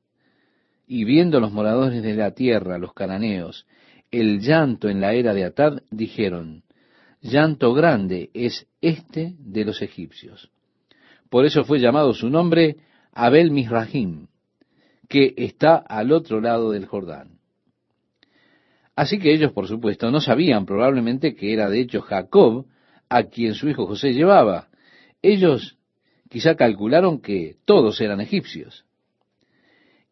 [0.86, 3.66] Y viendo los moradores de la tierra, los cananeos,
[4.10, 6.62] el llanto en la era de Atad, dijeron,
[7.20, 10.50] llanto grande es este de los egipcios.
[11.28, 12.76] Por eso fue llamado su nombre
[13.12, 14.28] Abel Misrahim,
[15.08, 17.37] que está al otro lado del Jordán.
[18.98, 22.66] Así que ellos, por supuesto, no sabían probablemente que era de hecho Jacob
[23.08, 24.70] a quien su hijo José llevaba.
[25.22, 25.78] Ellos
[26.28, 28.86] quizá calcularon que todos eran egipcios.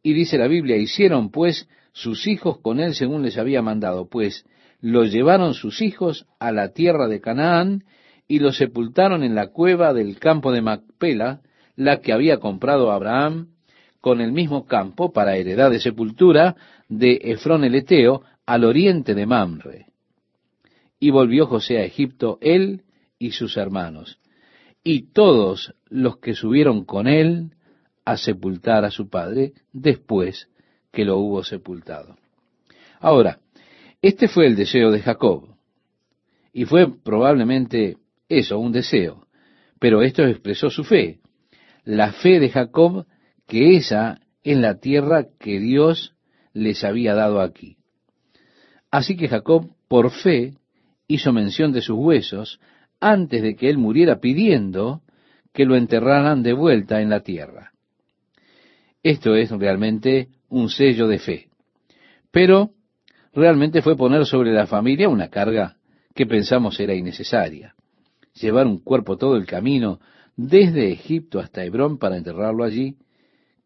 [0.04, 4.46] Y dice la Biblia, hicieron pues sus hijos con él según les había mandado, pues
[4.80, 7.82] lo llevaron sus hijos a la tierra de Canaán
[8.28, 11.40] y lo sepultaron en la cueva del campo de Macpela,
[11.74, 13.48] la que había comprado Abraham,
[14.00, 16.54] con el mismo campo para heredad de sepultura
[16.88, 19.86] de Efrón el Eteo, al oriente de Mamre.
[20.98, 22.84] Y volvió José a Egipto, él
[23.18, 24.18] y sus hermanos,
[24.82, 27.50] y todos los que subieron con él
[28.04, 30.48] a sepultar a su padre después
[30.92, 32.16] que lo hubo sepultado.
[33.00, 33.40] Ahora,
[34.00, 35.56] este fue el deseo de Jacob.
[36.52, 37.96] Y fue probablemente
[38.28, 39.26] eso, un deseo.
[39.78, 41.18] Pero esto expresó su fe.
[41.84, 43.06] La fe de Jacob,
[43.46, 46.14] que esa es la tierra que Dios
[46.52, 47.75] les había dado aquí.
[48.96, 50.54] Así que Jacob, por fe,
[51.06, 52.58] hizo mención de sus huesos
[52.98, 55.02] antes de que él muriera pidiendo
[55.52, 57.72] que lo enterraran de vuelta en la tierra.
[59.02, 61.48] Esto es realmente un sello de fe.
[62.30, 62.70] Pero
[63.34, 65.76] realmente fue poner sobre la familia una carga
[66.14, 67.74] que pensamos era innecesaria.
[68.40, 70.00] Llevar un cuerpo todo el camino
[70.36, 72.96] desde Egipto hasta Hebrón para enterrarlo allí,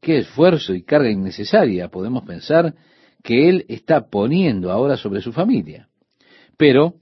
[0.00, 2.74] qué esfuerzo y carga innecesaria podemos pensar
[3.22, 5.88] que él está poniendo ahora sobre su familia.
[6.56, 6.94] Pero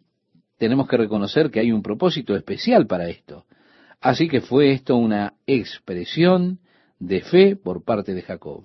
[0.59, 3.45] tenemos que reconocer que hay un propósito especial para esto.
[4.01, 6.61] Así que fue esto una expresión
[6.99, 8.65] de fe por parte de Jacob.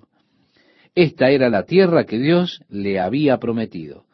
[0.94, 4.04] Esta era la tierra que Dios le había prometido.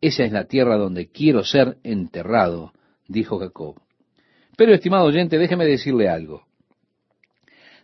[0.00, 2.72] Esa es la tierra donde quiero ser enterrado,
[3.08, 3.80] dijo Jacob.
[4.56, 6.44] Pero, estimado oyente, déjeme decirle algo.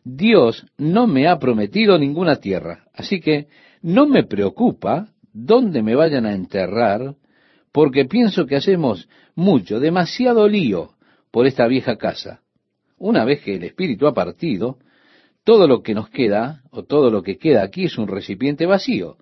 [0.05, 3.47] Dios no me ha prometido ninguna tierra, así que
[3.83, 7.17] no me preocupa dónde me vayan a enterrar,
[7.73, 10.93] porque pienso que hacemos mucho, demasiado lío
[11.31, 12.41] por esta vieja casa.
[12.99, 14.79] Una vez que el Espíritu ha partido,
[15.45, 19.17] todo lo que nos queda, o todo lo que queda aquí es un recipiente vacío.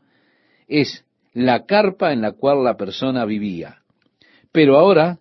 [0.69, 3.78] Es la carpa en la cual la persona vivía.
[4.53, 5.19] Pero ahora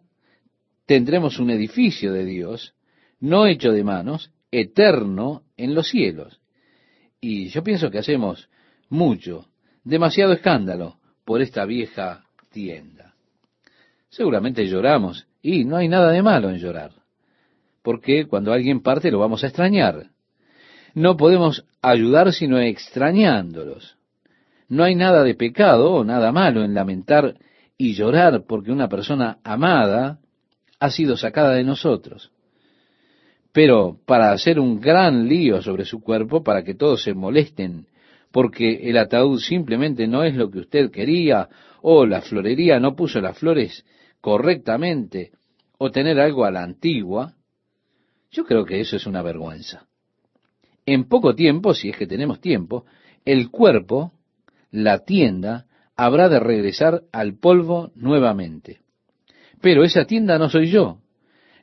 [0.86, 2.74] tendremos un edificio de Dios,
[3.20, 6.41] no hecho de manos, eterno en los cielos.
[7.22, 8.49] Y yo pienso que hacemos
[8.90, 9.45] mucho,
[9.84, 13.14] demasiado escándalo por esta vieja tienda.
[14.10, 16.91] Seguramente lloramos, y no hay nada de malo en llorar,
[17.84, 20.10] porque cuando alguien parte lo vamos a extrañar
[20.94, 23.98] no podemos ayudar sino extrañándolos.
[24.68, 27.36] No hay nada de pecado o nada malo en lamentar
[27.78, 30.20] y llorar porque una persona amada
[30.80, 32.32] ha sido sacada de nosotros.
[33.52, 37.88] Pero para hacer un gran lío sobre su cuerpo, para que todos se molesten,
[38.31, 41.49] porque el ataúd simplemente no es lo que usted quería,
[41.81, 43.85] o la florería no puso las flores
[44.22, 45.31] correctamente,
[45.77, 47.35] o tener algo a la antigua,
[48.31, 49.88] yo creo que eso es una vergüenza.
[50.85, 52.85] En poco tiempo, si es que tenemos tiempo,
[53.26, 54.11] el cuerpo,
[54.72, 58.81] la tienda, habrá de regresar al polvo nuevamente.
[59.61, 60.99] Pero esa tienda no soy yo.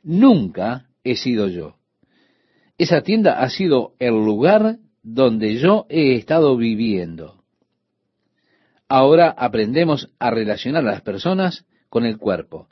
[0.03, 1.75] Nunca he sido yo.
[2.77, 4.77] Esa tienda ha sido el lugar
[5.09, 7.41] donde yo he estado viviendo.
[8.89, 12.67] Ahora aprendemos a relacionar a las personas con el cuerpo.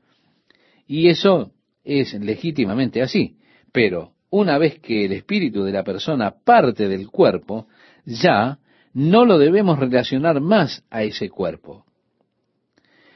[0.86, 1.53] Y eso
[1.86, 3.38] es legítimamente así.
[3.72, 7.68] Pero una vez que el espíritu de la persona parte del cuerpo,
[8.03, 8.60] ya
[8.94, 11.86] no lo debemos relacionar más a ese cuerpo.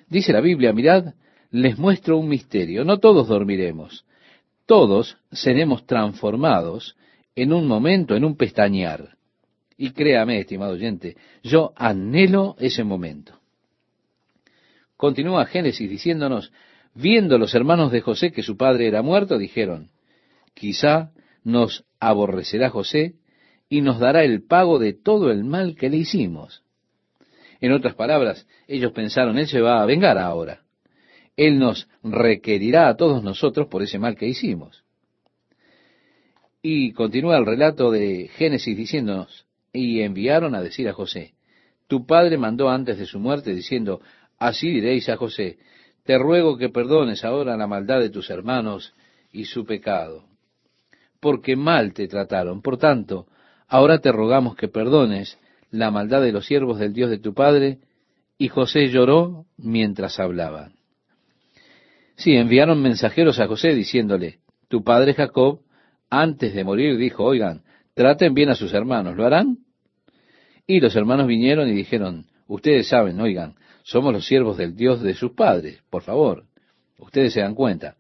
[0.08, 1.14] Dice la Biblia, mirad,
[1.52, 2.86] les muestro un misterio.
[2.86, 4.06] No todos dormiremos.
[4.66, 6.96] Todos seremos transformados
[7.42, 9.18] en un momento, en un pestañear.
[9.78, 13.40] Y créame, estimado oyente, yo anhelo ese momento.
[14.98, 16.52] Continúa Génesis diciéndonos,
[16.94, 19.90] viendo los hermanos de José que su padre era muerto, dijeron,
[20.54, 21.12] quizá
[21.44, 23.16] nos aborrecerá José
[23.70, 26.64] y nos dará el pago de todo el mal que le hicimos.
[27.62, 30.64] En otras palabras, ellos pensaron, Él se va a vengar ahora.
[31.38, 34.84] Él nos requerirá a todos nosotros por ese mal que hicimos.
[36.62, 41.34] Y continúa el relato de Génesis diciéndonos, y enviaron a decir a José,
[41.88, 44.02] tu padre mandó antes de su muerte diciendo,
[44.38, 45.58] así diréis a José,
[46.04, 48.94] te ruego que perdones ahora la maldad de tus hermanos
[49.32, 50.26] y su pecado,
[51.20, 52.62] porque mal te trataron.
[52.62, 53.28] Por tanto,
[53.68, 55.38] ahora te rogamos que perdones
[55.72, 57.80] la maldad de los siervos del Dios de tu padre.
[58.38, 60.74] Y José lloró mientras hablaban.
[62.16, 65.60] Sí, enviaron mensajeros a José diciéndole, tu padre Jacob,
[66.10, 67.64] antes de morir, dijo, oigan,
[67.94, 69.60] traten bien a sus hermanos, ¿lo harán?
[70.66, 75.14] Y los hermanos vinieron y dijeron, ustedes saben, oigan, somos los siervos del Dios de
[75.14, 76.46] sus padres, por favor,
[76.98, 77.96] ustedes se dan cuenta,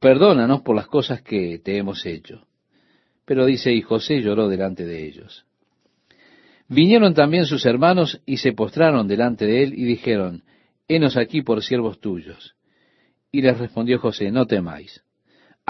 [0.00, 2.46] perdónanos por las cosas que te hemos hecho.
[3.24, 5.44] Pero dice, y José lloró delante de ellos.
[6.68, 10.44] Vinieron también sus hermanos y se postraron delante de él y dijeron,
[10.86, 12.56] Henos aquí por siervos tuyos.
[13.30, 15.02] Y les respondió José, no temáis.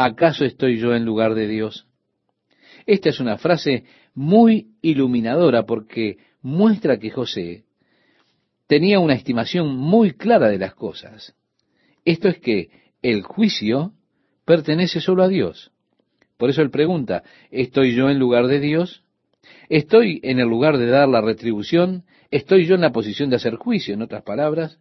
[0.00, 1.88] ¿Acaso estoy yo en lugar de Dios?
[2.86, 3.82] Esta es una frase
[4.14, 7.64] muy iluminadora porque muestra que José
[8.68, 11.34] tenía una estimación muy clara de las cosas.
[12.04, 12.70] Esto es que
[13.02, 13.92] el juicio
[14.44, 15.72] pertenece solo a Dios.
[16.36, 19.02] Por eso él pregunta, ¿estoy yo en lugar de Dios?
[19.68, 22.04] ¿Estoy en el lugar de dar la retribución?
[22.30, 23.94] ¿Estoy yo en la posición de hacer juicio?
[23.94, 24.78] En otras palabras,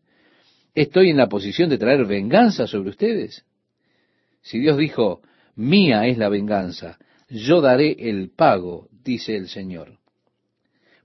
[0.76, 3.48] ¿estoy en la posición de traer venganza sobre ustedes?
[4.48, 5.20] Si Dios dijo,
[5.58, 6.98] mía es la venganza,
[7.30, 9.98] yo daré el pago, dice el Señor.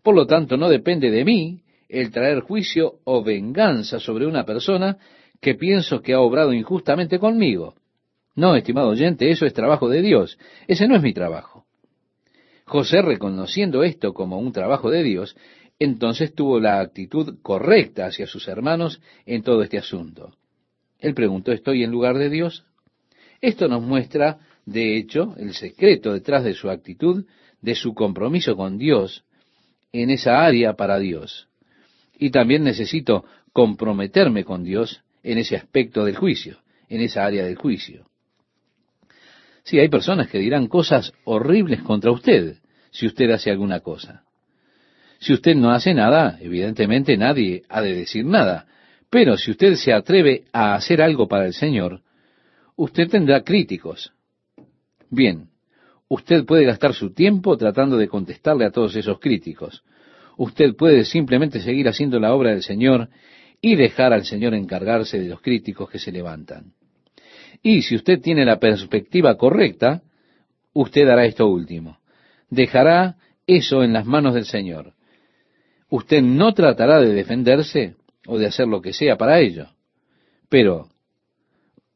[0.01, 4.97] Por lo tanto, no depende de mí el traer juicio o venganza sobre una persona
[5.41, 7.75] que pienso que ha obrado injustamente conmigo.
[8.37, 10.39] No, estimado oyente, eso es trabajo de Dios.
[10.69, 11.67] Ese no es mi trabajo.
[12.65, 15.37] José, reconociendo esto como un trabajo de Dios,
[15.81, 20.33] entonces tuvo la actitud correcta hacia sus hermanos en todo este asunto.
[21.01, 22.65] Él preguntó, ¿estoy en lugar de Dios?
[23.43, 27.27] Esto nos muestra, de hecho, el secreto detrás de su actitud,
[27.61, 29.25] de su compromiso con Dios,
[29.93, 31.49] en esa área para Dios.
[32.17, 36.59] Y también necesito comprometerme con Dios en ese aspecto del juicio,
[36.89, 38.07] en esa área del juicio.
[39.65, 42.59] Sí, hay personas que dirán cosas horribles contra usted
[42.93, 44.23] si usted hace alguna cosa.
[45.19, 48.67] Si usted no hace nada, evidentemente nadie ha de decir nada.
[49.11, 52.03] Pero si usted se atreve a hacer algo para el Señor,
[52.77, 54.13] usted tendrá críticos.
[55.11, 55.49] Bien,
[56.09, 59.83] usted puede gastar su tiempo tratando de contestarle a todos esos críticos.
[60.37, 63.09] Usted puede simplemente seguir haciendo la obra del Señor
[63.61, 66.73] y dejar al Señor encargarse de los críticos que se levantan.
[67.63, 70.03] Y si usted tiene la perspectiva correcta,
[70.73, 71.99] usted hará esto último.
[72.51, 73.17] Dejará
[73.47, 74.95] eso en las manos del Señor.
[75.89, 77.97] Usted no tratará de defenderse
[78.27, 79.69] o de hacer lo que sea para ello.
[80.49, 80.89] Pero,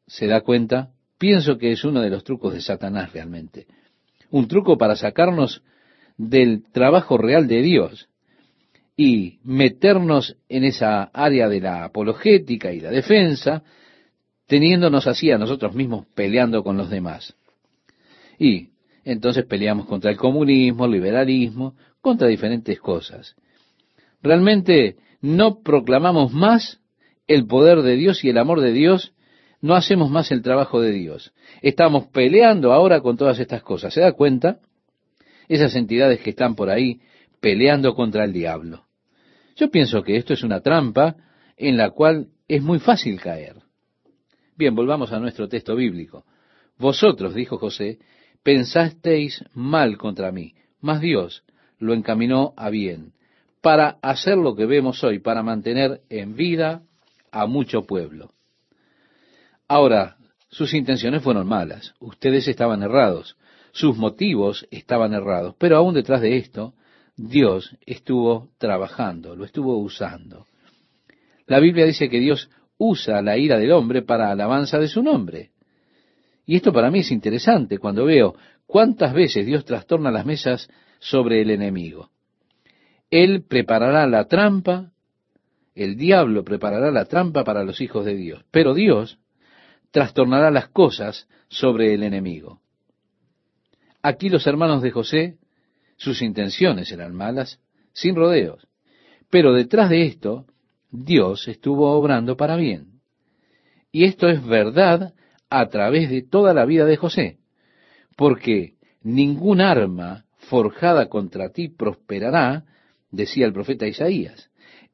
[0.07, 0.93] ¿se da cuenta?
[1.19, 3.67] Pienso que es uno de los trucos de Satanás realmente.
[4.31, 5.63] Un truco para sacarnos
[6.17, 8.09] del trabajo real de Dios
[8.97, 13.63] y meternos en esa área de la apologética y la defensa,
[14.47, 17.35] teniéndonos así a nosotros mismos peleando con los demás.
[18.39, 18.71] Y
[19.05, 23.37] entonces peleamos contra el comunismo, el liberalismo, contra diferentes cosas.
[24.23, 26.81] Realmente no proclamamos más
[27.27, 29.13] el poder de Dios y el amor de Dios,
[29.67, 31.33] no hacemos más el trabajo de Dios.
[31.61, 33.93] Estamos peleando ahora con todas estas cosas.
[33.93, 34.61] ¿Se da cuenta?
[35.49, 37.01] Esas entidades que están por ahí
[37.41, 38.85] peleando contra el diablo.
[39.57, 41.17] Yo pienso que esto es una trampa
[41.57, 43.57] en la cual es muy fácil caer.
[44.57, 46.25] Bien, volvamos a nuestro texto bíblico.
[46.79, 47.99] Vosotros, dijo José,
[48.43, 51.45] pensasteis mal contra mí, mas Dios
[51.79, 53.13] lo encaminó a bien,
[53.61, 56.83] para hacer lo que vemos hoy, para mantener en vida
[57.33, 58.36] a mucho pueblo.
[59.69, 60.17] Ahora,
[60.49, 63.37] sus intenciones fueron malas, ustedes estaban errados,
[63.73, 66.75] sus motivos estaban errados, pero aún detrás de esto,
[67.17, 70.47] Dios estuvo trabajando, lo estuvo usando.
[71.47, 75.51] La Biblia dice que Dios usa la ira del hombre para alabanza de su nombre.
[76.45, 78.35] Y esto para mí es interesante cuando veo
[78.67, 80.69] cuántas veces Dios trastorna las mesas
[81.01, 82.11] sobre el enemigo.
[83.11, 84.93] Él preparará la trampa,
[85.75, 89.19] el diablo preparará la trampa para los hijos de Dios, pero Dios
[89.91, 92.61] trastornará las cosas sobre el enemigo.
[94.03, 95.39] Aquí los hermanos de José,
[95.97, 97.61] sus intenciones eran malas,
[97.93, 98.69] sin rodeos,
[99.31, 100.47] pero detrás de esto,
[100.91, 103.01] Dios estuvo obrando para bien.
[103.91, 105.15] Y esto es verdad
[105.51, 107.39] a través de toda la vida de José,
[108.17, 112.65] porque ningún arma forjada contra ti prosperará,
[113.11, 114.51] decía el profeta Isaías.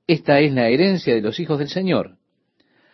[0.07, 2.17] Esta es la herencia de los hijos del Señor.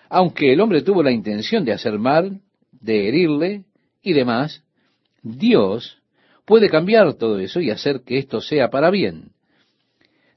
[0.08, 2.40] Aunque el hombre tuvo la intención de hacer mal,
[2.72, 3.64] de herirle
[4.02, 4.64] y demás,
[5.22, 6.02] Dios
[6.44, 9.32] puede cambiar todo eso y hacer que esto sea para bien.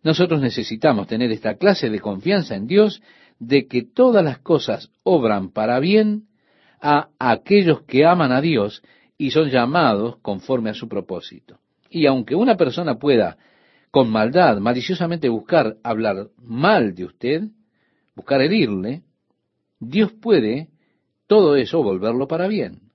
[0.04, 3.02] Nosotros necesitamos tener esta clase de confianza en Dios
[3.40, 6.28] de que todas las cosas obran para bien
[6.82, 8.82] a aquellos que aman a Dios
[9.18, 11.60] y son llamados conforme a su propósito.
[11.90, 13.38] Y aunque una persona pueda
[13.92, 17.44] con maldad, maliciosamente buscar hablar mal de usted,
[18.16, 19.04] buscar herirle,
[19.82, 20.70] Dios puede
[21.26, 22.92] todo eso volverlo para bien.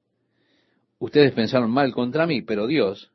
[1.00, 3.10] Ustedes pensaron mal contra mí, pero Dios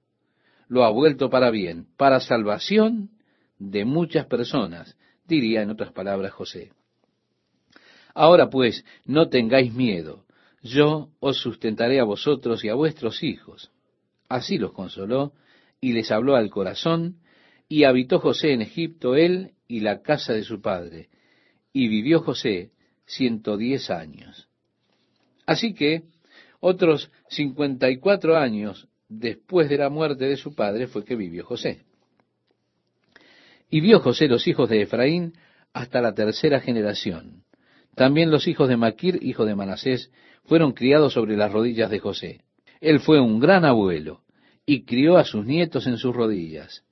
[0.68, 3.11] lo ha vuelto para bien, para salvación
[3.60, 6.73] de muchas personas, diría en otras palabras José.
[8.14, 10.26] Ahora pues, no tengáis miedo,
[10.61, 13.72] yo os sustentaré a vosotros y a vuestros hijos.
[14.27, 15.31] Así los consoló
[15.80, 17.22] y les habló al corazón,
[17.69, 21.07] y habitó José en Egipto él y la casa de su padre,
[21.72, 22.72] y vivió José
[23.11, 24.47] ciento diez años.
[25.45, 26.03] Así que
[26.59, 31.43] otros cincuenta y cuatro años después de la muerte de su padre fue que vivió
[31.45, 31.83] José.
[33.69, 35.33] Y vio José los hijos de Efraín
[35.73, 37.43] hasta la tercera generación.
[37.95, 40.11] También los hijos de Maquir, hijo de Manasés,
[40.45, 42.41] fueron criados sobre las rodillas de José.
[42.79, 44.21] Él fue un gran abuelo
[44.65, 46.83] y crió a sus nietos en sus rodillas.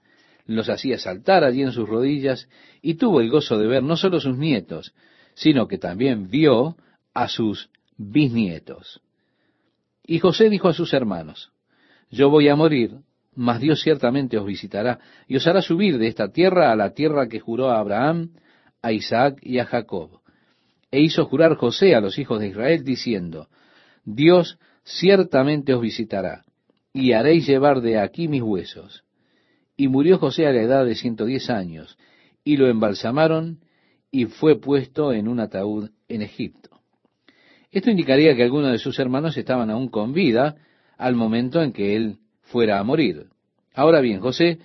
[0.45, 2.49] Los hacía saltar allí en sus rodillas
[2.81, 4.93] y tuvo el gozo de ver no solo sus nietos,
[5.39, 6.75] sino que también vio
[7.13, 9.01] a sus bisnietos.
[10.05, 11.53] Y José dijo a sus hermanos,
[12.11, 12.97] yo voy a morir,
[13.35, 14.99] mas Dios ciertamente os visitará
[15.29, 18.31] y os hará subir de esta tierra a la tierra que juró a Abraham,
[18.81, 20.19] a Isaac y a Jacob.
[20.91, 23.47] E hizo jurar José a los hijos de Israel diciendo,
[24.03, 26.43] Dios ciertamente os visitará
[26.91, 29.05] y haréis llevar de aquí mis huesos.
[29.77, 31.97] Y murió José a la edad de ciento diez años,
[32.43, 33.59] y lo embalsamaron,
[34.11, 36.69] y fue puesto en un ataúd en Egipto.
[37.71, 40.55] Esto indicaría que algunos de sus hermanos estaban aún con vida
[40.97, 43.27] al momento en que él fuera a morir.
[43.73, 44.59] Ahora bien, José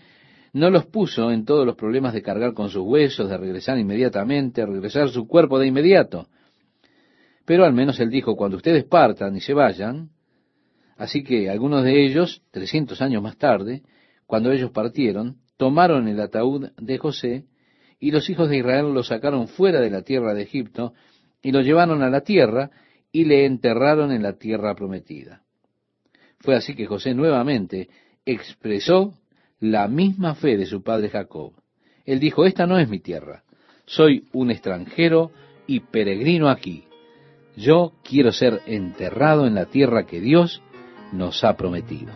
[0.53, 4.65] no los puso en todos los problemas de cargar con sus huesos, de regresar inmediatamente,
[4.65, 6.29] regresar su cuerpo de inmediato.
[7.45, 10.11] Pero al menos él dijo, cuando ustedes partan y se vayan,
[10.97, 13.83] Así que algunos de ellos, trescientos años más tarde,
[14.27, 17.45] cuando ellos partieron, tomaron el ataúd de José
[18.05, 20.93] y los hijos de Israel lo sacaron fuera de la tierra de Egipto
[21.41, 22.71] y lo llevaron a la tierra
[23.11, 25.41] y le enterraron en la tierra prometida.
[26.39, 27.89] Fue así que José nuevamente
[28.27, 29.15] expresó
[29.59, 31.55] la misma fe de su padre Jacob.
[32.05, 33.43] Él dijo, esta no es mi tierra,
[33.87, 35.31] soy un extranjero
[35.67, 36.85] y peregrino aquí.
[37.57, 40.61] Yo quiero ser enterrado en la tierra que Dios
[41.11, 42.13] nos ha prometido.